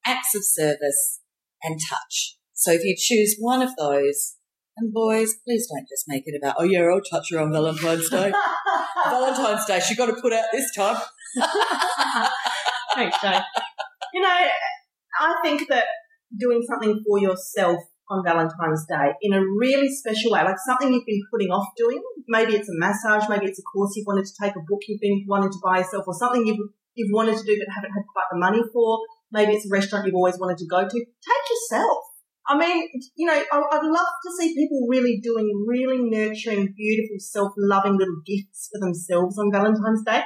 acts 0.08 0.36
of 0.36 0.44
service, 0.44 1.22
and 1.64 1.80
touch. 1.90 2.38
So 2.54 2.72
if 2.72 2.84
you 2.84 2.96
choose 2.98 3.36
one 3.40 3.62
of 3.62 3.76
those, 3.78 4.36
and 4.78 4.94
boys, 4.94 5.34
please 5.44 5.68
don't 5.68 5.88
just 5.90 6.06
make 6.08 6.24
it 6.26 6.40
about, 6.42 6.56
oh 6.60 6.64
yeah, 6.64 6.82
I'll 6.82 7.02
touch 7.02 7.32
her 7.32 7.40
on 7.40 7.52
Valentine's 7.52 8.10
Day. 8.10 8.32
Valentine's 9.06 9.66
Day, 9.66 9.80
she 9.80 9.96
got 9.96 10.06
to 10.08 10.22
put 10.22 10.34
out 10.34 10.46
this 10.52 10.72
time. 10.76 10.98
Thanks, 12.96 13.22
Jane. 13.22 13.42
You 14.14 14.22
know, 14.22 14.48
I 15.20 15.36
think 15.44 15.68
that 15.70 15.86
doing 16.38 16.62
something 16.62 17.04
for 17.08 17.20
yourself 17.20 17.80
on 18.10 18.24
Valentine's 18.24 18.86
Day 18.88 19.12
in 19.22 19.34
a 19.34 19.42
really 19.42 19.90
special 19.90 20.32
way, 20.32 20.44
like 20.44 20.56
something 20.66 20.94
you've 20.94 21.06
been 21.06 21.24
putting 21.32 21.50
off 21.50 21.68
doing, 21.76 22.02
maybe 22.28 22.56
it's 22.56 22.70
a 22.70 22.78
massage, 22.78 23.28
maybe 23.30 23.48
it's 23.48 23.60
a 23.60 23.64
course 23.64 23.94
you've 23.96 24.08
wanted 24.08 24.26
to 24.26 24.34
take, 24.42 24.56
a 24.56 24.60
book 24.68 24.82
you've 24.88 25.02
been 25.02 25.26
wanting 25.28 25.52
to 25.52 25.60
buy 25.64 25.80
yourself, 25.80 26.06
or 26.08 26.14
something 26.14 26.46
you've 26.46 26.70
you've 26.94 27.14
wanted 27.14 27.38
to 27.38 27.44
do 27.46 27.58
but 27.58 27.74
haven't 27.74 27.92
had 27.92 28.04
quite 28.14 28.26
the 28.32 28.38
money 28.38 28.62
for. 28.74 29.00
Maybe 29.32 29.54
it's 29.54 29.66
a 29.66 29.74
restaurant 29.74 30.06
you've 30.06 30.16
always 30.16 30.40
wanted 30.40 30.58
to 30.58 30.68
go 30.68 30.88
to. 30.88 31.00
Take 31.00 31.46
yourself. 31.50 32.04
I 32.48 32.58
mean, 32.58 32.88
you 33.16 33.28
know, 33.28 33.34
I'd 33.34 33.84
love 33.84 34.14
to 34.24 34.32
see 34.40 34.56
people 34.56 34.88
really 34.88 35.20
doing 35.22 35.66
really 35.68 36.00
nurturing, 36.00 36.74
beautiful, 36.78 37.18
self-loving 37.20 37.98
little 37.98 38.22
gifts 38.26 38.70
for 38.72 38.80
themselves 38.80 39.38
on 39.38 39.52
Valentine's 39.52 40.04
Day. 40.06 40.24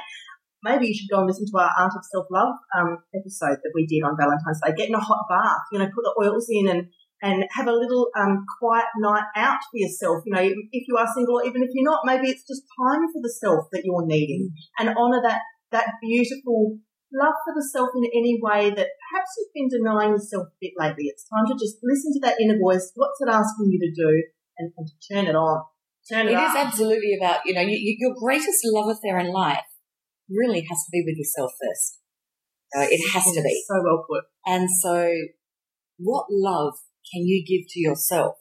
Maybe 0.62 0.86
you 0.86 0.94
should 0.94 1.10
go 1.10 1.18
and 1.18 1.26
listen 1.26 1.46
to 1.50 1.58
our 1.58 1.72
Art 1.76 1.92
of 1.96 2.04
Self-Love 2.12 2.54
um, 2.78 2.98
episode 3.12 3.58
that 3.58 3.72
we 3.74 3.86
did 3.86 4.06
on 4.06 4.16
Valentine's 4.16 4.60
Day. 4.64 4.72
Get 4.76 4.88
in 4.88 4.94
a 4.94 5.00
hot 5.00 5.26
bath, 5.28 5.66
you 5.72 5.80
know, 5.80 5.86
put 5.86 6.04
the 6.04 6.14
oils 6.22 6.46
in 6.48 6.68
and 6.68 6.86
and 7.22 7.44
have 7.52 7.68
a 7.68 7.72
little 7.72 8.08
um, 8.18 8.44
quiet 8.58 8.86
night 8.98 9.24
out 9.36 9.58
for 9.70 9.78
yourself. 9.78 10.22
You 10.26 10.34
know, 10.34 10.42
if 10.42 10.88
you 10.88 10.96
are 10.96 11.06
single 11.14 11.36
or 11.38 11.46
even 11.46 11.62
if 11.62 11.70
you're 11.72 11.88
not, 11.88 12.00
maybe 12.04 12.28
it's 12.28 12.42
just 12.46 12.62
time 12.82 13.06
for 13.12 13.22
the 13.22 13.30
self 13.30 13.66
that 13.70 13.82
you're 13.84 14.06
needing 14.06 14.50
and 14.78 14.88
honour 14.88 15.22
that, 15.22 15.40
that 15.70 15.86
beautiful 16.02 16.78
love 17.12 17.34
for 17.44 17.52
the 17.54 17.64
self 17.64 17.90
in 17.94 18.04
any 18.12 18.38
way 18.40 18.70
that 18.70 18.88
perhaps 18.98 19.30
you've 19.36 19.54
been 19.54 19.68
denying 19.68 20.12
yourself 20.16 20.48
a 20.48 20.56
bit 20.60 20.72
lately. 20.76 21.06
It's 21.06 21.24
time 21.28 21.46
to 21.48 21.54
just 21.54 21.78
listen 21.82 22.12
to 22.14 22.20
that 22.24 22.40
inner 22.40 22.58
voice. 22.58 22.92
What's 22.94 23.20
it 23.20 23.28
asking 23.28 23.70
you 23.70 23.78
to 23.80 23.92
do 23.92 24.22
and, 24.58 24.72
and 24.76 24.86
to 24.86 25.14
turn 25.14 25.26
it 25.26 25.36
on. 25.36 25.64
Turn 26.10 26.26
it, 26.26 26.32
It 26.32 26.34
is 26.34 26.50
up. 26.56 26.66
absolutely 26.66 27.16
about, 27.18 27.40
you 27.44 27.54
know, 27.54 27.60
you, 27.60 27.78
you, 27.78 27.96
your 27.98 28.14
greatest 28.18 28.60
love 28.64 28.88
affair 28.90 29.18
in 29.18 29.32
life 29.32 29.64
really 30.28 30.66
has 30.68 30.78
to 30.84 30.90
be 30.90 31.02
with 31.06 31.16
yourself 31.16 31.52
first. 31.60 31.98
Uh, 32.76 32.86
it 32.90 33.12
has 33.12 33.24
to 33.24 33.42
be. 33.42 33.62
So 33.68 33.82
well 33.84 34.04
put. 34.08 34.24
And 34.46 34.68
so, 34.70 35.12
what 35.98 36.26
love 36.30 36.74
can 37.12 37.22
you 37.26 37.44
give 37.46 37.68
to 37.70 37.80
yourself 37.80 38.36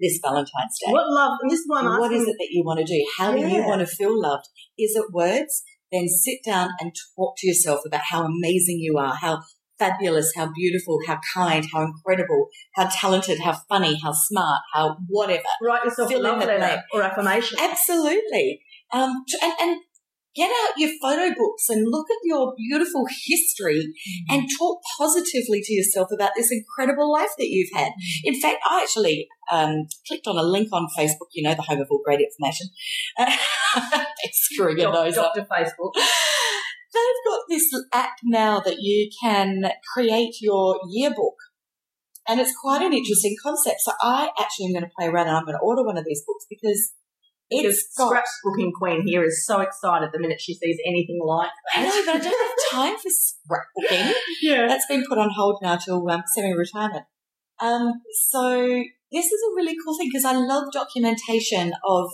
this 0.00 0.18
Valentine's 0.22 0.78
Day? 0.84 0.92
What 0.92 1.08
love, 1.08 1.38
and 1.40 1.50
this 1.50 1.60
is 1.60 1.64
why 1.66 1.80
I'm 1.80 1.86
asking. 1.86 2.00
what 2.00 2.12
is 2.12 2.28
it 2.28 2.36
that 2.38 2.48
you 2.50 2.64
want 2.64 2.80
to 2.80 2.84
do? 2.84 3.06
How 3.16 3.32
do 3.32 3.38
you 3.40 3.62
want 3.62 3.80
to 3.80 3.86
feel 3.86 4.20
loved? 4.20 4.48
Is 4.78 4.96
it 4.96 5.12
words? 5.12 5.62
Then 5.92 6.08
sit 6.08 6.38
down 6.44 6.70
and 6.80 6.92
talk 7.16 7.34
to 7.38 7.46
yourself 7.46 7.80
about 7.86 8.02
how 8.10 8.24
amazing 8.24 8.78
you 8.80 8.98
are, 8.98 9.14
how 9.14 9.40
fabulous, 9.78 10.32
how 10.36 10.50
beautiful, 10.54 10.98
how 11.06 11.18
kind, 11.34 11.64
how 11.72 11.82
incredible, 11.82 12.48
how 12.74 12.88
talented, 12.92 13.38
how 13.40 13.56
funny, 13.68 13.98
how 14.02 14.12
smart, 14.12 14.60
how 14.74 14.96
whatever. 15.08 15.42
Write 15.62 15.84
yourself 15.84 16.10
Fill 16.10 16.20
a 16.20 16.22
love 16.22 16.38
letter 16.38 16.82
or 16.92 17.02
affirmation. 17.02 17.58
Absolutely. 17.60 18.60
Um, 18.92 19.24
and, 19.42 19.52
and 19.60 19.80
get 20.34 20.50
out 20.50 20.78
your 20.78 20.90
photo 21.02 21.34
books 21.34 21.68
and 21.68 21.86
look 21.88 22.06
at 22.10 22.18
your 22.24 22.54
beautiful 22.56 23.06
history 23.26 23.92
and 24.28 24.48
talk 24.58 24.80
positively 24.98 25.60
to 25.62 25.72
yourself 25.72 26.08
about 26.12 26.30
this 26.36 26.50
incredible 26.52 27.10
life 27.10 27.30
that 27.38 27.48
you've 27.48 27.70
had. 27.74 27.92
In 28.24 28.40
fact, 28.40 28.58
I 28.70 28.82
actually 28.82 29.28
um, 29.50 29.86
clicked 30.06 30.26
on 30.26 30.38
a 30.38 30.42
link 30.42 30.68
on 30.72 30.88
Facebook, 30.96 31.28
you 31.32 31.42
know, 31.42 31.54
the 31.54 31.62
home 31.62 31.80
of 31.80 31.88
all 31.90 32.00
great 32.04 32.20
information. 32.20 32.68
Thanks 33.18 34.48
screwing 34.52 34.78
your 34.78 34.92
nose 34.92 35.16
up. 35.16 35.34
Dr. 35.34 35.46
Facebook. 35.50 35.92
They've 35.94 37.24
got 37.26 37.40
this 37.48 37.70
app 37.92 38.16
now 38.24 38.60
that 38.60 38.76
you 38.80 39.10
can 39.22 39.70
create 39.94 40.36
your 40.40 40.80
yearbook. 40.88 41.34
And 42.26 42.40
it's 42.40 42.54
quite 42.60 42.82
an 42.82 42.92
interesting 42.92 43.36
concept. 43.42 43.80
So 43.80 43.92
I 44.02 44.30
actually 44.38 44.66
am 44.66 44.72
going 44.72 44.84
to 44.84 44.90
play 44.98 45.06
around 45.06 45.28
and 45.28 45.36
I'm 45.36 45.44
going 45.44 45.56
to 45.56 45.62
order 45.62 45.84
one 45.84 45.96
of 45.96 46.04
these 46.04 46.22
books 46.26 46.44
Because 46.48 46.92
it's 47.50 47.86
scrapbooking 47.98 48.72
queen 48.72 49.06
here 49.06 49.24
is 49.24 49.46
so 49.46 49.60
excited 49.60 50.10
the 50.12 50.18
minute 50.18 50.40
she 50.40 50.54
sees 50.54 50.78
anything 50.86 51.18
like 51.22 51.50
that. 51.74 51.80
I 51.80 51.84
know, 51.84 52.02
but 52.04 52.16
I 52.16 52.18
don't 52.18 52.48
have 52.48 52.70
time 52.70 52.96
for 52.96 53.08
scrapbooking. 53.08 54.12
Yeah. 54.42 54.66
That's 54.68 54.86
been 54.86 55.04
put 55.08 55.18
on 55.18 55.30
hold 55.34 55.60
now 55.62 55.76
till 55.76 56.08
um, 56.10 56.22
semi-retirement. 56.34 57.04
Um, 57.60 57.94
so 58.30 58.84
this 59.10 59.26
is 59.26 59.40
a 59.50 59.54
really 59.56 59.76
cool 59.84 59.96
thing 59.96 60.10
because 60.12 60.24
I 60.24 60.32
love 60.32 60.72
documentation 60.72 61.72
of 61.86 62.10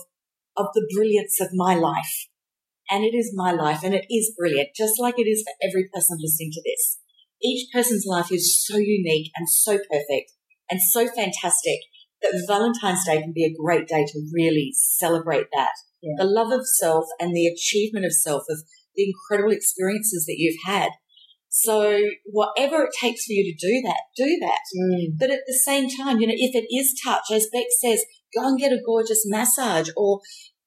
of 0.57 0.67
the 0.73 0.89
brilliance 0.95 1.41
of 1.41 1.49
my 1.53 1.75
life, 1.75 2.27
and 2.89 3.03
it 3.03 3.13
is 3.13 3.33
my 3.35 3.51
life, 3.51 3.83
and 3.83 3.93
it 3.93 4.05
is 4.09 4.33
brilliant, 4.37 4.69
just 4.73 4.99
like 4.99 5.19
it 5.19 5.27
is 5.27 5.43
for 5.43 5.67
every 5.67 5.89
person 5.93 6.17
listening 6.19 6.51
to 6.53 6.61
this. 6.63 6.99
Each 7.43 7.67
person's 7.73 8.05
life 8.07 8.31
is 8.31 8.65
so 8.65 8.77
unique 8.77 9.31
and 9.35 9.49
so 9.49 9.77
perfect 9.77 10.31
and 10.71 10.79
so 10.81 11.07
fantastic 11.07 11.81
that 12.31 12.45
Valentine's 12.47 13.05
Day 13.05 13.21
can 13.21 13.33
be 13.33 13.45
a 13.45 13.55
great 13.61 13.87
day 13.87 14.05
to 14.05 14.29
really 14.33 14.71
celebrate 14.73 15.47
that. 15.53 15.71
Yeah. 16.01 16.23
The 16.23 16.25
love 16.25 16.51
of 16.51 16.67
self 16.67 17.05
and 17.19 17.35
the 17.35 17.47
achievement 17.47 18.05
of 18.05 18.13
self, 18.13 18.43
of 18.49 18.59
the 18.95 19.05
incredible 19.07 19.51
experiences 19.51 20.25
that 20.25 20.35
you've 20.37 20.61
had. 20.65 20.89
So 21.49 21.99
whatever 22.25 22.83
it 22.83 22.93
takes 22.99 23.25
for 23.25 23.31
you 23.31 23.53
to 23.53 23.67
do 23.67 23.81
that, 23.87 24.01
do 24.17 24.37
that. 24.41 24.59
Mm. 24.77 25.17
But 25.17 25.31
at 25.31 25.39
the 25.47 25.53
same 25.53 25.87
time, 25.89 26.19
you 26.19 26.27
know, 26.27 26.33
if 26.35 26.53
it 26.53 26.67
is 26.69 26.99
touch, 27.03 27.31
as 27.31 27.47
Beck 27.51 27.67
says, 27.79 28.03
go 28.35 28.47
and 28.47 28.59
get 28.59 28.73
a 28.73 28.81
gorgeous 28.85 29.23
massage 29.25 29.89
or 29.95 30.19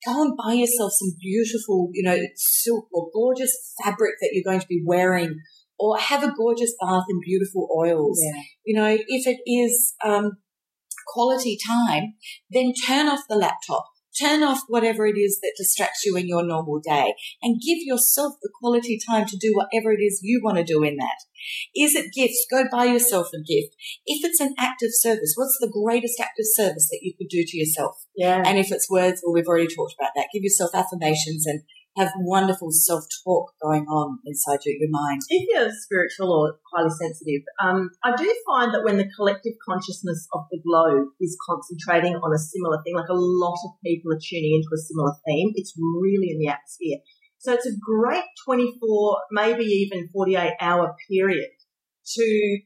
go 0.06 0.22
and 0.22 0.36
buy 0.36 0.54
yourself 0.54 0.92
some 0.94 1.12
beautiful, 1.20 1.90
you 1.92 2.02
know, 2.02 2.18
silk 2.36 2.88
or 2.92 3.10
gorgeous 3.12 3.74
fabric 3.82 4.14
that 4.20 4.30
you're 4.32 4.50
going 4.50 4.60
to 4.60 4.66
be 4.66 4.82
wearing 4.84 5.36
or 5.78 5.98
have 5.98 6.22
a 6.22 6.32
gorgeous 6.32 6.74
bath 6.80 7.04
in 7.10 7.20
beautiful 7.22 7.68
oils. 7.76 8.18
Yeah. 8.24 8.42
You 8.64 8.80
know, 8.80 8.98
if 9.06 9.26
it 9.26 9.40
is, 9.46 9.94
um, 10.04 10.38
quality 11.12 11.58
time, 11.66 12.14
then 12.50 12.72
turn 12.86 13.08
off 13.08 13.20
the 13.28 13.36
laptop. 13.36 13.86
Turn 14.20 14.42
off 14.42 14.62
whatever 14.66 15.06
it 15.06 15.16
is 15.16 15.38
that 15.42 15.54
distracts 15.56 16.04
you 16.04 16.16
in 16.16 16.26
your 16.26 16.44
normal 16.44 16.80
day 16.80 17.14
and 17.40 17.60
give 17.64 17.78
yourself 17.82 18.34
the 18.42 18.50
quality 18.60 18.98
time 19.08 19.26
to 19.26 19.36
do 19.36 19.52
whatever 19.54 19.92
it 19.92 20.00
is 20.00 20.20
you 20.22 20.40
want 20.42 20.56
to 20.56 20.64
do 20.64 20.82
in 20.82 20.96
that. 20.96 21.18
Is 21.76 21.94
it 21.94 22.12
gifts? 22.12 22.44
Go 22.50 22.64
buy 22.70 22.86
yourself 22.86 23.28
a 23.32 23.38
gift. 23.38 23.76
If 24.06 24.24
it's 24.24 24.40
an 24.40 24.54
act 24.58 24.82
of 24.82 24.90
service, 24.92 25.34
what's 25.36 25.58
the 25.60 25.72
greatest 25.72 26.18
act 26.20 26.40
of 26.40 26.46
service 26.46 26.88
that 26.90 27.00
you 27.02 27.14
could 27.16 27.28
do 27.28 27.44
to 27.46 27.56
yourself? 27.56 27.94
Yeah. 28.16 28.42
And 28.44 28.58
if 28.58 28.72
it's 28.72 28.90
words, 28.90 29.22
well, 29.24 29.34
we've 29.34 29.46
already 29.46 29.72
talked 29.72 29.94
about 29.98 30.10
that. 30.16 30.28
Give 30.32 30.42
yourself 30.42 30.70
affirmations 30.74 31.46
and 31.46 31.62
have 31.98 32.12
wonderful 32.18 32.70
self-talk 32.70 33.50
going 33.60 33.84
on 33.90 34.18
inside 34.24 34.60
your, 34.64 34.76
your 34.78 34.90
mind. 34.90 35.20
if 35.28 35.48
you're 35.50 35.70
spiritual 35.74 36.30
or 36.30 36.54
highly 36.72 36.90
sensitive, 36.90 37.42
um, 37.62 37.90
I 38.04 38.14
do 38.14 38.24
find 38.46 38.72
that 38.72 38.84
when 38.84 38.96
the 38.96 39.10
collective 39.16 39.54
consciousness 39.68 40.28
of 40.32 40.46
the 40.50 40.62
globe 40.62 41.08
is 41.20 41.36
concentrating 41.42 42.14
on 42.14 42.32
a 42.32 42.38
similar 42.38 42.78
thing, 42.84 42.94
like 42.94 43.10
a 43.10 43.18
lot 43.18 43.58
of 43.66 43.72
people 43.84 44.12
are 44.12 44.22
tuning 44.22 44.62
into 44.62 44.70
a 44.72 44.78
similar 44.78 45.12
theme, 45.26 45.50
it's 45.54 45.74
really 45.76 46.30
in 46.30 46.38
the 46.38 46.48
atmosphere. 46.48 46.98
So 47.38 47.52
it's 47.52 47.66
a 47.66 47.74
great 47.78 48.24
24, 48.46 49.18
maybe 49.32 49.64
even 49.64 50.08
48 50.12 50.54
hour 50.60 50.94
period 51.10 51.50
to, 52.14 52.58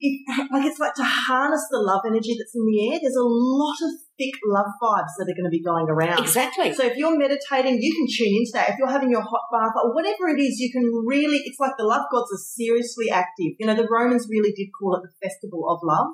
it, 0.00 0.48
like 0.52 0.64
it's 0.64 0.80
like 0.80 0.94
to 0.94 1.04
harness 1.04 1.66
the 1.70 1.80
love 1.80 2.02
energy 2.06 2.36
that's 2.38 2.54
in 2.54 2.64
the 2.64 2.92
air. 2.92 2.98
There's 3.00 3.16
a 3.16 3.22
lot 3.22 3.76
of 3.82 4.07
thick 4.18 4.34
love 4.44 4.66
vibes 4.82 5.14
that 5.16 5.30
are 5.30 5.36
going 5.38 5.46
to 5.46 5.50
be 5.50 5.62
going 5.62 5.88
around. 5.88 6.18
Exactly. 6.18 6.74
So 6.74 6.84
if 6.84 6.96
you're 6.96 7.16
meditating, 7.16 7.78
you 7.80 7.94
can 7.94 8.06
tune 8.10 8.34
into 8.36 8.50
that. 8.54 8.70
If 8.70 8.76
you're 8.78 8.90
having 8.90 9.10
your 9.10 9.22
hot 9.22 9.46
bath 9.52 9.72
or 9.82 9.94
whatever 9.94 10.28
it 10.28 10.40
is, 10.40 10.58
you 10.58 10.72
can 10.72 10.84
really, 11.06 11.38
it's 11.44 11.60
like 11.60 11.76
the 11.78 11.84
love 11.84 12.02
gods 12.10 12.32
are 12.32 12.42
seriously 12.42 13.10
active. 13.10 13.54
You 13.58 13.66
know, 13.66 13.74
the 13.74 13.86
Romans 13.88 14.26
really 14.28 14.52
did 14.52 14.68
call 14.78 14.96
it 14.96 15.02
the 15.02 15.26
festival 15.26 15.70
of 15.70 15.78
love. 15.84 16.08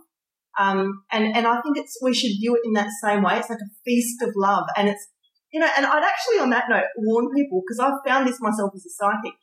Um, 0.58 1.02
and, 1.10 1.34
and 1.34 1.46
I 1.46 1.60
think 1.62 1.78
it's, 1.78 1.98
we 2.02 2.14
should 2.14 2.36
view 2.38 2.54
it 2.54 2.62
in 2.64 2.74
that 2.74 2.90
same 3.02 3.22
way. 3.22 3.38
It's 3.38 3.50
like 3.50 3.58
a 3.58 3.74
feast 3.84 4.22
of 4.22 4.34
love. 4.36 4.64
And 4.76 4.88
it's, 4.88 5.08
you 5.52 5.60
know, 5.60 5.68
and 5.76 5.86
I'd 5.86 6.04
actually 6.04 6.40
on 6.40 6.50
that 6.50 6.66
note 6.68 6.84
warn 6.96 7.32
people, 7.34 7.62
because 7.66 7.80
I've 7.80 8.06
found 8.06 8.28
this 8.28 8.40
myself 8.40 8.72
as 8.74 8.84
a 8.84 8.90
psychic, 8.90 9.38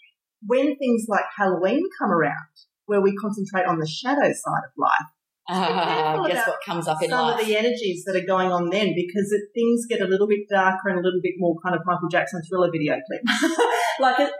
when 0.45 0.77
things 0.77 1.05
like 1.07 1.25
Halloween 1.37 1.83
come 1.99 2.11
around, 2.11 2.35
where 2.85 3.01
we 3.01 3.15
concentrate 3.15 3.65
on 3.65 3.79
the 3.79 3.87
shadow 3.87 4.21
side 4.21 4.63
of 4.65 4.71
life, 4.77 5.09
Careful 6.21 6.27
guess 6.27 6.47
what 6.47 6.59
comes 6.65 6.87
up 6.87 7.01
in 7.03 7.09
some 7.09 7.27
life? 7.27 7.41
of 7.41 7.45
the 7.45 7.57
energies 7.57 8.03
that 8.05 8.15
are 8.15 8.25
going 8.25 8.51
on 8.51 8.69
then 8.69 8.93
because 8.95 9.31
it, 9.31 9.43
things 9.53 9.85
get 9.89 10.01
a 10.01 10.05
little 10.07 10.27
bit 10.27 10.47
darker 10.49 10.89
and 10.89 10.99
a 10.99 11.03
little 11.03 11.19
bit 11.21 11.33
more 11.37 11.55
kind 11.63 11.75
of 11.75 11.81
Michael 11.85 12.09
Jackson 12.09 12.41
thriller 12.47 12.69
video 12.71 12.95
clip. 12.95 13.21
like 13.99 14.19
it 14.19 14.31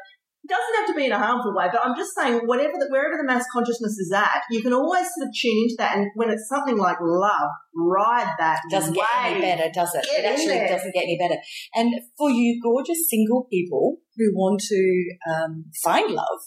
doesn't 0.48 0.76
have 0.80 0.88
to 0.88 0.94
be 0.96 1.06
in 1.06 1.12
a 1.12 1.20
harmful 1.20 1.54
way, 1.54 1.68
but 1.72 1.82
I'm 1.84 1.96
just 1.96 2.16
saying 2.16 2.42
whatever 2.46 2.74
the, 2.80 2.88
wherever 2.90 3.16
the 3.18 3.28
mass 3.28 3.46
consciousness 3.54 3.98
is 3.98 4.12
at, 4.16 4.42
you 4.50 4.62
can 4.62 4.74
always 4.74 5.06
sort 5.14 5.28
of 5.28 5.34
tune 5.40 5.58
into 5.64 5.76
that. 5.78 5.98
And 5.98 6.08
when 6.16 6.30
it's 6.32 6.48
something 6.50 6.78
like 6.78 6.98
love, 7.00 7.50
ride 7.76 8.34
that. 8.40 8.62
doesn't 8.72 8.94
get 8.94 9.06
any 9.22 9.42
better, 9.42 9.70
does 9.72 9.94
it? 9.94 10.06
Get 10.06 10.24
it 10.24 10.28
actually 10.28 10.48
there. 10.48 10.68
doesn't 10.68 10.94
get 10.94 11.04
any 11.04 11.18
better. 11.18 11.40
And 11.76 11.94
for 12.18 12.32
you 12.32 12.60
gorgeous 12.64 13.10
single 13.10 13.46
people 13.52 13.98
who 14.18 14.32
want 14.34 14.62
to 14.62 15.16
um, 15.32 15.66
find 15.84 16.12
love, 16.12 16.40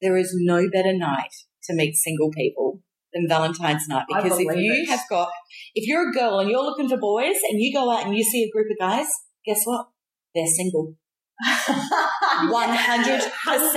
there 0.00 0.16
is 0.16 0.32
no 0.38 0.68
better 0.72 0.96
night 0.96 1.32
to 1.64 1.74
meet 1.74 1.96
single 1.96 2.30
people 2.30 2.82
than 3.12 3.26
Valentine's 3.28 3.86
night. 3.88 4.04
Because 4.08 4.38
if 4.38 4.56
you 4.56 4.72
it. 4.72 4.90
have 4.90 5.00
got, 5.08 5.28
if 5.74 5.88
you're 5.88 6.10
a 6.10 6.12
girl 6.12 6.40
and 6.40 6.50
you're 6.50 6.62
looking 6.62 6.88
for 6.88 6.98
boys 6.98 7.36
and 7.50 7.60
you 7.60 7.72
go 7.72 7.90
out 7.90 8.06
and 8.06 8.16
you 8.16 8.22
see 8.22 8.44
a 8.44 8.50
group 8.50 8.66
of 8.70 8.78
guys, 8.78 9.08
guess 9.44 9.62
what? 9.64 9.86
They're 10.34 10.46
single. 10.46 10.94
100%. 12.50 12.52
100%. 12.52 13.72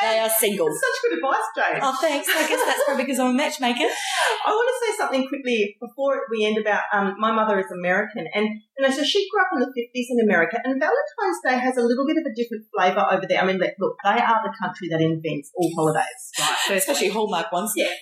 They 0.00 0.18
are 0.18 0.28
single. 0.28 0.66
That's 0.66 0.80
such 0.80 0.98
good 1.02 1.18
advice, 1.18 1.48
Jane. 1.54 1.80
Oh, 1.82 1.96
thanks. 2.00 2.28
I 2.28 2.48
guess 2.48 2.64
that's 2.66 2.84
probably 2.84 3.04
because 3.04 3.18
I'm 3.18 3.30
a 3.30 3.34
matchmaker. 3.34 3.86
I 4.46 4.50
want 4.50 4.68
to 4.68 4.86
say 4.86 4.96
something 4.98 5.28
quickly 5.28 5.76
before 5.80 6.22
we 6.30 6.44
end 6.44 6.58
about 6.58 6.82
um, 6.92 7.14
my 7.18 7.32
mother 7.32 7.58
is 7.58 7.70
American, 7.70 8.26
and 8.34 8.46
you 8.46 8.80
know, 8.80 8.90
so 8.90 9.04
she 9.04 9.28
grew 9.30 9.40
up 9.42 9.48
in 9.54 9.60
the 9.60 9.72
fifties 9.74 10.08
in 10.10 10.24
America, 10.24 10.58
and 10.62 10.80
Valentine's 10.80 11.40
Day 11.44 11.58
has 11.58 11.76
a 11.76 11.82
little 11.82 12.06
bit 12.06 12.16
of 12.18 12.24
a 12.26 12.34
different 12.34 12.64
flavour 12.74 13.06
over 13.10 13.26
there. 13.28 13.40
I 13.40 13.46
mean, 13.46 13.58
look, 13.58 13.74
look, 13.78 13.96
they 14.02 14.18
are 14.18 14.40
the 14.42 14.54
country 14.60 14.88
that 14.90 15.00
invents 15.00 15.50
all 15.54 15.70
holidays, 15.76 16.22
right? 16.38 16.56
firstly. 16.66 16.76
Especially 16.76 17.08
Hallmark 17.08 17.52
ones. 17.52 17.72
Yeah. 17.76 17.92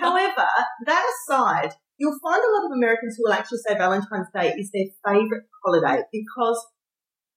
However, 0.00 0.46
that 0.86 1.04
aside, 1.04 1.74
you'll 1.98 2.18
find 2.22 2.40
a 2.40 2.52
lot 2.56 2.66
of 2.66 2.72
Americans 2.72 3.16
who 3.16 3.24
will 3.26 3.34
actually 3.34 3.58
say 3.66 3.76
Valentine's 3.76 4.28
Day 4.34 4.54
is 4.56 4.70
their 4.72 4.88
favourite 5.04 5.44
holiday 5.64 6.02
because 6.12 6.64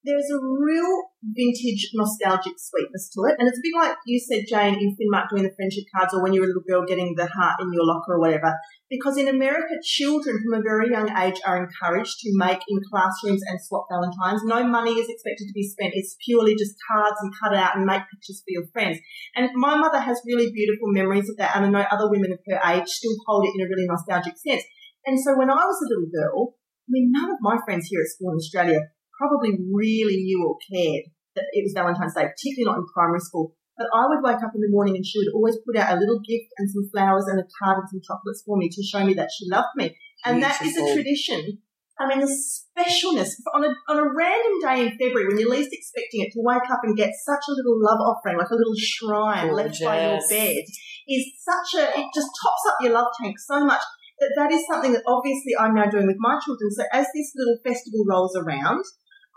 there's 0.03 0.29
a 0.33 0.41
real 0.41 1.13
vintage 1.21 1.91
nostalgic 1.93 2.57
sweetness 2.57 3.13
to 3.13 3.29
it. 3.29 3.35
And 3.37 3.47
it's 3.47 3.59
a 3.59 3.61
bit 3.61 3.77
like 3.77 3.97
you 4.05 4.17
said, 4.17 4.49
Jane, 4.49 4.73
in 4.73 4.97
Finnmark 4.97 5.29
doing 5.29 5.43
the 5.43 5.53
friendship 5.53 5.85
cards 5.93 6.13
or 6.13 6.23
when 6.23 6.33
you 6.33 6.41
were 6.41 6.49
a 6.49 6.49
little 6.49 6.65
girl 6.65 6.89
getting 6.89 7.13
the 7.13 7.27
heart 7.29 7.61
in 7.61 7.71
your 7.71 7.85
locker 7.85 8.17
or 8.17 8.19
whatever. 8.19 8.57
Because 8.89 9.17
in 9.17 9.27
America, 9.27 9.77
children 9.83 10.41
from 10.41 10.59
a 10.59 10.65
very 10.65 10.89
young 10.89 11.05
age 11.15 11.39
are 11.45 11.61
encouraged 11.61 12.17
to 12.21 12.33
make 12.33 12.61
in 12.67 12.81
classrooms 12.89 13.45
and 13.45 13.61
swap 13.61 13.85
Valentines. 13.93 14.41
No 14.43 14.65
money 14.65 14.97
is 14.97 15.07
expected 15.07 15.45
to 15.45 15.53
be 15.53 15.69
spent. 15.69 15.93
It's 15.93 16.17
purely 16.25 16.55
just 16.55 16.75
cards 16.89 17.17
and 17.21 17.31
cut 17.37 17.53
out 17.53 17.77
and 17.77 17.85
make 17.85 18.01
pictures 18.09 18.41
for 18.41 18.51
your 18.51 18.65
friends. 18.73 18.97
And 19.35 19.49
my 19.53 19.77
mother 19.77 19.99
has 19.99 20.19
really 20.25 20.51
beautiful 20.51 20.89
memories 20.89 21.29
of 21.29 21.37
that. 21.37 21.55
And 21.55 21.65
I 21.65 21.69
know 21.69 21.85
other 21.91 22.09
women 22.09 22.33
of 22.33 22.39
her 22.49 22.59
age 22.73 22.89
still 22.89 23.13
hold 23.27 23.45
it 23.45 23.53
in 23.53 23.65
a 23.65 23.69
really 23.69 23.85
nostalgic 23.85 24.33
sense. 24.41 24.63
And 25.05 25.21
so 25.21 25.37
when 25.37 25.49
I 25.49 25.61
was 25.61 25.77
a 25.77 25.89
little 25.89 26.09
girl, 26.09 26.55
I 26.57 26.89
mean, 26.89 27.11
none 27.13 27.29
of 27.29 27.37
my 27.41 27.57
friends 27.63 27.87
here 27.87 28.01
at 28.01 28.09
school 28.09 28.31
in 28.31 28.37
Australia 28.37 28.81
probably 29.21 29.53
really 29.69 30.25
knew 30.25 30.41
or 30.41 30.57
cared 30.65 31.05
that 31.37 31.45
it 31.53 31.61
was 31.61 31.77
Valentine's 31.77 32.17
Day, 32.17 32.25
particularly 32.25 32.65
not 32.65 32.81
in 32.81 32.89
primary 32.89 33.21
school. 33.21 33.53
But 33.77 33.87
I 33.93 34.09
would 34.09 34.25
wake 34.25 34.41
up 34.41 34.51
in 34.57 34.61
the 34.61 34.73
morning 34.73 34.97
and 34.97 35.05
she 35.05 35.21
would 35.21 35.33
always 35.33 35.57
put 35.61 35.77
out 35.77 35.95
a 35.95 35.99
little 35.99 36.19
gift 36.19 36.49
and 36.57 36.69
some 36.69 36.89
flowers 36.89 37.25
and 37.29 37.39
a 37.39 37.45
card 37.61 37.79
and 37.79 37.89
some 37.89 38.01
chocolates 38.01 38.43
for 38.45 38.57
me 38.57 38.67
to 38.67 38.81
show 38.83 39.05
me 39.05 39.13
that 39.13 39.29
she 39.29 39.45
loved 39.49 39.73
me. 39.77 39.95
And 40.25 40.41
that 40.43 40.61
is 40.61 40.75
a 40.75 40.93
tradition. 40.93 41.61
I 42.01 42.09
mean, 42.09 42.19
the 42.19 42.33
specialness 42.33 43.29
on 43.53 43.63
a, 43.63 43.69
on 43.87 43.97
a 43.97 44.07
random 44.09 44.55
day 44.61 44.85
in 44.85 44.91
February 44.97 45.27
when 45.29 45.37
you're 45.37 45.49
least 45.49 45.69
expecting 45.71 46.25
it 46.25 46.33
to 46.33 46.41
wake 46.41 46.65
up 46.69 46.81
and 46.83 46.97
get 46.97 47.13
such 47.13 47.45
a 47.47 47.53
little 47.53 47.77
love 47.77 48.01
offering, 48.01 48.37
like 48.37 48.49
a 48.49 48.57
little 48.57 48.75
shrine 48.75 49.53
left 49.53 49.77
by 49.83 50.01
your 50.01 50.19
bed 50.29 50.65
is 51.07 51.25
such 51.41 51.79
a, 51.79 51.99
it 51.99 52.07
just 52.13 52.29
tops 52.41 52.63
up 52.69 52.77
your 52.81 52.93
love 52.93 53.07
tank 53.21 53.37
so 53.39 53.65
much 53.65 53.81
that 54.19 54.33
that 54.37 54.51
is 54.51 54.65
something 54.69 54.93
that 54.93 55.03
obviously 55.07 55.53
I'm 55.59 55.73
now 55.73 55.89
doing 55.89 56.07
with 56.07 56.17
my 56.19 56.39
children. 56.43 56.69
So 56.71 56.83
as 56.93 57.07
this 57.13 57.33
little 57.35 57.57
festival 57.65 58.05
rolls 58.07 58.37
around, 58.37 58.85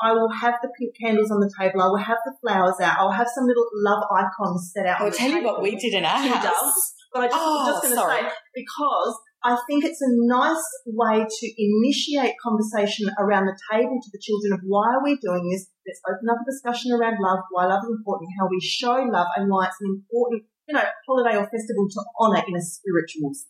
I 0.03 0.13
will 0.13 0.31
have 0.31 0.55
the 0.63 0.71
pink 0.79 0.95
candles 1.01 1.31
on 1.31 1.41
the 1.41 1.53
table. 1.59 1.81
I 1.83 1.87
will 1.87 1.97
have 2.03 2.19
the 2.25 2.35
flowers 2.41 2.81
out. 2.81 2.99
I'll 2.99 3.13
have 3.13 3.29
some 3.35 3.47
little 3.47 3.67
love 3.75 4.03
icons 4.11 4.73
set 4.75 4.87
out. 4.87 5.01
I'll 5.01 5.11
the 5.11 5.17
tell 5.17 5.31
you 5.31 5.45
what 5.45 5.63
we 5.63 5.77
did 5.77 5.95
in 5.95 6.05
our 6.05 6.19
house. 6.19 6.45
doves. 6.45 6.95
But 7.13 7.23
I 7.23 7.27
just, 7.29 7.39
Oh, 7.39 7.61
I'm 7.61 7.73
just 7.73 7.79
oh, 7.79 7.95
going 7.95 8.21
to 8.21 8.27
say 8.27 8.33
because 8.55 9.15
I 9.45 9.61
think 9.69 9.85
it's 9.85 10.01
a 10.01 10.09
nice 10.25 10.65
way 10.87 11.21
to 11.21 11.47
initiate 11.61 12.35
conversation 12.43 13.07
around 13.21 13.45
the 13.45 13.59
table 13.71 14.01
to 14.01 14.11
the 14.11 14.19
children 14.19 14.57
of 14.57 14.61
why 14.65 14.97
are 14.97 15.05
we 15.05 15.21
doing 15.21 15.47
this? 15.53 15.69
Let's 15.87 16.01
open 16.09 16.27
up 16.33 16.41
a 16.41 16.49
discussion 16.49 16.97
around 16.97 17.21
love, 17.21 17.45
why 17.53 17.67
love 17.69 17.85
is 17.85 17.93
important, 17.93 18.33
how 18.41 18.49
we 18.49 18.59
show 18.59 19.05
love, 19.05 19.29
and 19.37 19.53
why 19.53 19.69
it's 19.69 19.77
an 19.85 20.01
important, 20.01 20.49
you 20.67 20.75
know, 20.75 20.89
holiday 21.07 21.37
or 21.37 21.45
festival 21.45 21.85
to 21.93 22.01
honour 22.19 22.43
in 22.49 22.57
a 22.57 22.65
spiritual 22.65 23.37
sense. 23.37 23.45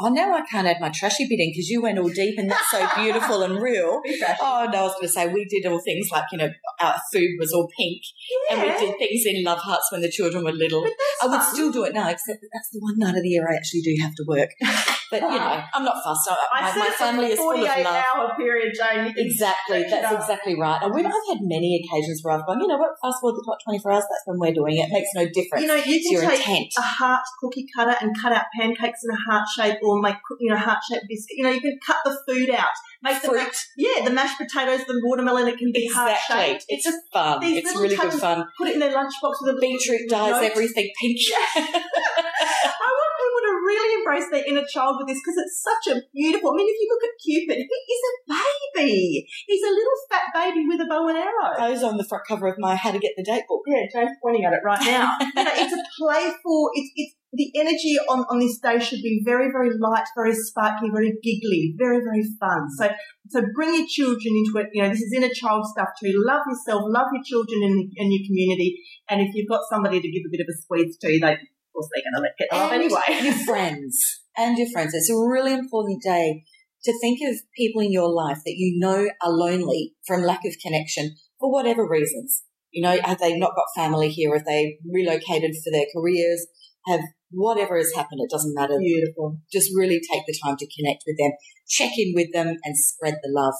Oh, 0.00 0.08
now 0.08 0.34
I 0.34 0.42
can't 0.42 0.66
add 0.66 0.80
my 0.80 0.90
trashy 0.90 1.26
bit 1.28 1.40
in 1.40 1.50
because 1.50 1.68
you 1.68 1.82
went 1.82 1.98
all 1.98 2.08
deep 2.08 2.38
and 2.38 2.50
that's 2.50 2.70
so 2.70 2.86
beautiful 2.96 3.42
and 3.42 3.60
real. 3.60 4.00
Oh, 4.40 4.68
no, 4.72 4.78
I 4.78 4.82
was 4.82 4.94
going 4.94 5.02
to 5.02 5.08
say 5.08 5.28
we 5.28 5.44
did 5.44 5.66
all 5.66 5.80
things 5.80 6.08
like, 6.10 6.24
you 6.32 6.38
know, 6.38 6.50
our 6.80 6.96
food 7.12 7.36
was 7.38 7.52
all 7.52 7.68
pink 7.78 8.02
and 8.50 8.60
we 8.60 8.68
did 8.68 8.98
things 8.98 9.22
in 9.26 9.44
love 9.44 9.58
hearts 9.58 9.90
when 9.92 10.00
the 10.00 10.10
children 10.10 10.44
were 10.44 10.52
little. 10.52 10.84
I 11.22 11.26
would 11.26 11.40
fun. 11.40 11.54
still 11.54 11.72
do 11.72 11.84
it 11.84 11.94
now, 11.94 12.08
except 12.08 12.40
that 12.40 12.48
that's 12.52 12.70
the 12.72 12.80
one 12.80 12.98
night 12.98 13.16
of 13.16 13.22
the 13.22 13.28
year 13.28 13.46
I 13.48 13.54
actually 13.54 13.82
do 13.82 13.96
have 14.00 14.14
to 14.16 14.24
work. 14.26 14.50
But, 15.20 15.32
you 15.32 15.38
know, 15.38 15.62
I'm 15.74 15.84
not 15.84 16.02
fussed. 16.02 16.28
I, 16.30 16.72
my, 16.72 16.78
my 16.78 16.90
family 16.90 17.26
is 17.32 17.38
full 17.38 17.52
of 17.52 17.60
love. 17.60 18.04
hour 18.14 18.34
period, 18.36 18.74
Jane. 18.74 19.12
Exactly, 19.16 19.84
that's 19.88 20.12
exactly 20.12 20.58
right. 20.58 20.80
And 20.82 20.94
we've, 20.94 21.06
I've 21.06 21.12
had 21.28 21.38
many 21.42 21.82
occasions 21.84 22.20
where 22.22 22.34
I've 22.38 22.46
gone, 22.46 22.60
you 22.60 22.66
know 22.66 22.78
what, 22.78 22.90
fast 23.02 23.20
forward 23.20 23.38
the 23.38 23.42
clock 23.44 23.58
24 23.64 23.92
hours, 23.92 24.04
that's 24.04 24.22
when 24.26 24.38
we're 24.38 24.54
doing 24.54 24.76
it. 24.78 24.88
It 24.88 24.92
makes 24.92 25.08
no 25.14 25.26
difference. 25.28 25.62
You 25.62 25.68
know, 25.68 25.76
you 25.76 25.96
it's 25.96 26.10
your 26.10 26.22
can 26.22 26.30
take 26.30 26.40
intent. 26.40 26.72
a 26.78 26.82
heart 26.82 27.24
cookie 27.40 27.66
cutter 27.74 27.96
and 28.00 28.14
cut 28.20 28.32
out 28.32 28.44
pancakes 28.58 29.00
in 29.04 29.10
a 29.10 29.20
heart 29.30 29.46
shape 29.56 29.78
or 29.82 30.00
make, 30.00 30.16
you 30.40 30.50
know, 30.50 30.56
heart 30.58 30.78
shaped 30.90 31.04
biscuit. 31.08 31.36
You 31.38 31.44
know, 31.44 31.50
you 31.50 31.60
can 31.60 31.78
cut 31.84 31.98
the 32.04 32.16
food 32.26 32.50
out. 32.50 32.74
Make 33.02 33.20
the 33.20 33.28
Fruit. 33.28 33.36
mash, 33.44 33.68
yeah, 33.76 34.04
the 34.04 34.10
mashed 34.10 34.38
potatoes, 34.38 34.80
the 34.86 34.98
watermelon, 35.04 35.46
it 35.46 35.58
can 35.58 35.70
be 35.72 35.86
heart 35.92 36.16
shaped. 36.26 36.64
It's 36.68 36.84
just 36.84 36.98
fun. 37.12 37.40
It's 37.42 37.76
really 37.76 37.96
good 37.96 38.14
fun. 38.14 38.46
Put 38.56 38.68
it 38.68 38.74
in 38.74 38.80
their 38.80 38.92
lunchbox 38.96 39.34
with 39.42 39.56
a 39.56 39.58
Beetroot 39.60 40.08
dyes 40.08 40.40
note. 40.40 40.42
everything 40.42 40.90
pink. 41.00 41.20
I 41.54 42.88
want 42.88 43.12
people 43.20 43.42
to 43.44 43.54
really 43.60 43.93
embrace 44.04 44.28
their 44.30 44.44
inner 44.44 44.64
child 44.68 44.96
with 45.00 45.08
this 45.08 45.20
because 45.24 45.40
it's 45.40 45.64
such 45.64 45.96
a 45.96 46.02
beautiful. 46.12 46.52
I 46.52 46.56
mean, 46.56 46.68
if 46.68 46.76
you 46.76 46.88
look 46.92 47.04
at 47.08 47.16
Cupid, 47.24 47.56
he 47.56 47.94
is 47.96 48.02
a 48.04 48.14
baby. 48.28 49.26
He's 49.46 49.64
a 49.64 49.72
little 49.72 49.98
fat 50.10 50.28
baby 50.34 50.64
with 50.68 50.80
a 50.80 50.86
bow 50.86 51.08
and 51.08 51.18
arrow. 51.18 51.56
Goes 51.56 51.82
on 51.82 51.96
the 51.96 52.04
front 52.04 52.24
cover 52.28 52.46
of 52.46 52.56
my 52.58 52.76
How 52.76 52.92
to 52.92 52.98
Get 52.98 53.12
the 53.16 53.24
Date 53.24 53.44
book. 53.48 53.62
Yeah, 53.66 53.88
Jane's 53.92 54.16
pointing 54.22 54.44
at 54.44 54.52
it 54.52 54.60
right 54.64 54.84
now. 54.84 55.16
you 55.20 55.44
know, 55.44 55.52
it's 55.54 55.72
a 55.72 55.82
playful. 55.98 56.70
It's 56.74 56.92
it's 56.94 57.14
the 57.34 57.50
energy 57.58 57.98
on 58.08 58.24
on 58.30 58.38
this 58.38 58.58
day 58.58 58.78
should 58.78 59.02
be 59.02 59.22
very 59.24 59.50
very 59.50 59.70
light, 59.78 60.06
very 60.16 60.34
sparkly, 60.34 60.88
very 60.90 61.12
giggly, 61.22 61.74
very 61.76 61.98
very 61.98 62.22
fun. 62.38 62.68
So 62.78 62.90
so 63.28 63.42
bring 63.54 63.74
your 63.74 63.86
children 63.88 64.34
into 64.36 64.58
it. 64.58 64.68
You 64.72 64.82
know, 64.82 64.90
this 64.90 65.00
is 65.00 65.12
inner 65.16 65.32
child 65.34 65.66
stuff 65.66 65.88
too. 66.00 66.12
Love 66.14 66.42
yourself, 66.46 66.82
love 66.86 67.08
your 67.12 67.24
children 67.24 67.62
and, 67.64 67.92
and 67.96 68.12
your 68.12 68.22
community. 68.26 68.78
And 69.08 69.20
if 69.20 69.34
you've 69.34 69.48
got 69.48 69.62
somebody 69.68 70.00
to 70.00 70.10
give 70.10 70.22
a 70.26 70.30
bit 70.30 70.40
of 70.40 70.48
a 70.48 70.56
squeeze 70.62 70.96
to, 70.98 71.18
they 71.20 71.38
course 71.74 71.88
they're 71.92 72.04
going 72.04 72.16
to 72.16 72.22
let 72.22 72.38
get 72.38 72.48
love 72.52 72.72
And 72.72 72.82
anyway. 72.82 73.24
your 73.24 73.44
friends. 73.46 74.20
And 74.36 74.58
your 74.58 74.68
friends. 74.72 74.94
It's 74.94 75.10
a 75.10 75.16
really 75.16 75.52
important 75.52 76.02
day 76.02 76.44
to 76.84 76.98
think 77.00 77.18
of 77.28 77.36
people 77.56 77.82
in 77.82 77.92
your 77.92 78.08
life 78.12 78.38
that 78.44 78.54
you 78.56 78.78
know 78.78 79.08
are 79.24 79.32
lonely 79.32 79.94
from 80.06 80.22
lack 80.22 80.40
of 80.44 80.54
connection 80.62 81.16
for 81.40 81.50
whatever 81.52 81.88
reasons. 81.88 82.42
You 82.70 82.82
know, 82.82 82.98
have 83.04 83.20
they 83.20 83.36
not 83.38 83.54
got 83.54 83.66
family 83.76 84.08
here? 84.08 84.34
Have 84.34 84.44
they 84.44 84.78
relocated 84.92 85.54
for 85.62 85.70
their 85.70 85.86
careers? 85.94 86.46
Have 86.86 87.00
whatever 87.30 87.76
has 87.76 87.92
happened, 87.94 88.20
it 88.22 88.30
doesn't 88.30 88.54
matter. 88.54 88.78
Beautiful. 88.78 89.38
Just 89.52 89.70
really 89.74 90.00
take 90.00 90.22
the 90.26 90.36
time 90.44 90.56
to 90.56 90.66
connect 90.76 91.04
with 91.06 91.16
them, 91.18 91.32
check 91.68 91.92
in 91.98 92.12
with 92.14 92.32
them 92.32 92.56
and 92.62 92.76
spread 92.76 93.14
the 93.22 93.30
love. 93.30 93.54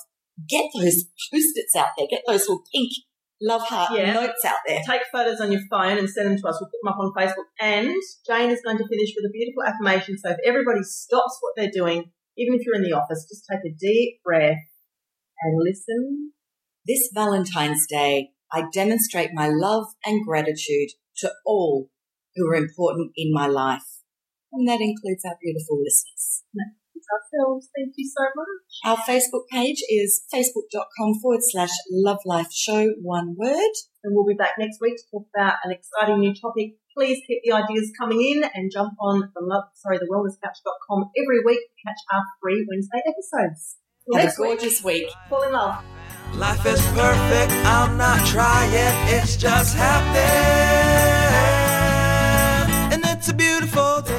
Get 0.48 0.66
those 0.74 1.04
post-its 1.32 1.76
out 1.76 1.88
there. 1.96 2.06
Get 2.10 2.22
those 2.26 2.40
little 2.40 2.62
pink 2.74 2.90
love 3.40 3.62
heart 3.62 3.92
Yeah. 3.92 4.12
notes 4.12 4.44
out 4.44 4.58
there. 4.66 4.80
Take 4.86 5.02
photos 5.12 5.40
on 5.40 5.52
your 5.52 5.62
phone 5.70 5.98
and 5.98 6.08
send 6.08 6.30
them 6.30 6.38
to 6.38 6.48
us. 6.48 6.58
We'll 6.60 6.70
put 6.70 6.80
them 6.82 6.92
up 6.92 6.98
on 6.98 7.12
Facebook. 7.12 7.46
And 7.60 7.94
Jane 8.26 8.50
is 8.50 8.60
going 8.64 8.78
to 8.78 8.88
finish 8.88 9.10
with 9.16 9.28
a 9.28 9.32
beautiful 9.32 9.62
affirmation. 9.64 10.16
So 10.18 10.30
if 10.30 10.38
everybody 10.44 10.82
stops 10.82 11.38
what 11.40 11.52
they're 11.56 11.70
doing, 11.72 12.12
even 12.36 12.54
if 12.54 12.64
you're 12.64 12.76
in 12.76 12.82
the 12.82 12.92
office, 12.92 13.26
just 13.28 13.44
take 13.50 13.60
a 13.64 13.74
deep 13.78 14.22
breath 14.24 14.58
and 15.42 15.62
listen. 15.62 16.32
This 16.86 17.10
Valentine's 17.14 17.86
Day, 17.88 18.30
I 18.52 18.64
demonstrate 18.72 19.30
my 19.32 19.48
love 19.48 19.86
and 20.04 20.24
gratitude 20.24 20.90
to 21.18 21.32
all 21.46 21.88
who 22.34 22.46
are 22.50 22.56
important 22.56 23.12
in 23.16 23.32
my 23.32 23.46
life. 23.46 23.82
And 24.52 24.68
that 24.68 24.80
includes 24.80 25.24
our 25.24 25.36
beautiful 25.40 25.80
listeners. 25.82 26.42
It's 27.04 27.36
ourselves. 27.36 27.68
Thank 27.76 27.94
you 27.96 28.08
so 28.08 28.24
much. 28.34 28.72
Our 28.84 28.96
Facebook 29.04 29.44
page 29.50 29.82
is 29.90 30.22
facebook.com 30.32 31.20
forward 31.20 31.40
slash 31.42 31.70
love 31.90 32.18
life 32.24 32.52
show, 32.52 32.92
one 33.02 33.36
word. 33.38 33.72
And 34.02 34.14
we'll 34.14 34.26
be 34.26 34.34
back 34.34 34.52
next 34.58 34.78
week 34.80 34.96
to 34.96 35.02
talk 35.10 35.26
about 35.34 35.56
an 35.64 35.70
exciting 35.72 36.20
new 36.20 36.34
topic. 36.34 36.76
Please 36.96 37.20
keep 37.26 37.40
the 37.44 37.52
ideas 37.52 37.90
coming 37.98 38.20
in 38.22 38.44
and 38.54 38.70
jump 38.72 38.94
on 39.00 39.20
the 39.34 39.40
love, 39.42 39.64
sorry, 39.74 39.98
the 39.98 40.06
wellnesscouch.com 40.10 41.10
every 41.22 41.44
week 41.44 41.58
to 41.60 41.88
catch 41.88 41.98
our 42.12 42.22
free 42.40 42.64
Wednesday 42.70 43.02
episodes. 43.06 43.76
Till 44.04 44.14
Have 44.16 44.22
a 44.22 44.26
next 44.26 44.38
week, 44.38 44.48
gorgeous 44.48 44.84
week. 44.84 45.10
fall 45.28 45.42
in 45.42 45.52
love. 45.52 45.82
Life 46.36 46.64
is 46.66 46.80
perfect, 46.88 47.52
I'm 47.66 47.96
not 47.96 48.24
trying, 48.26 48.70
it's 49.14 49.36
just 49.36 49.76
happening. 49.76 50.22
And 52.92 53.02
it's 53.06 53.28
a 53.28 53.34
beautiful 53.34 54.02
day. 54.02 54.13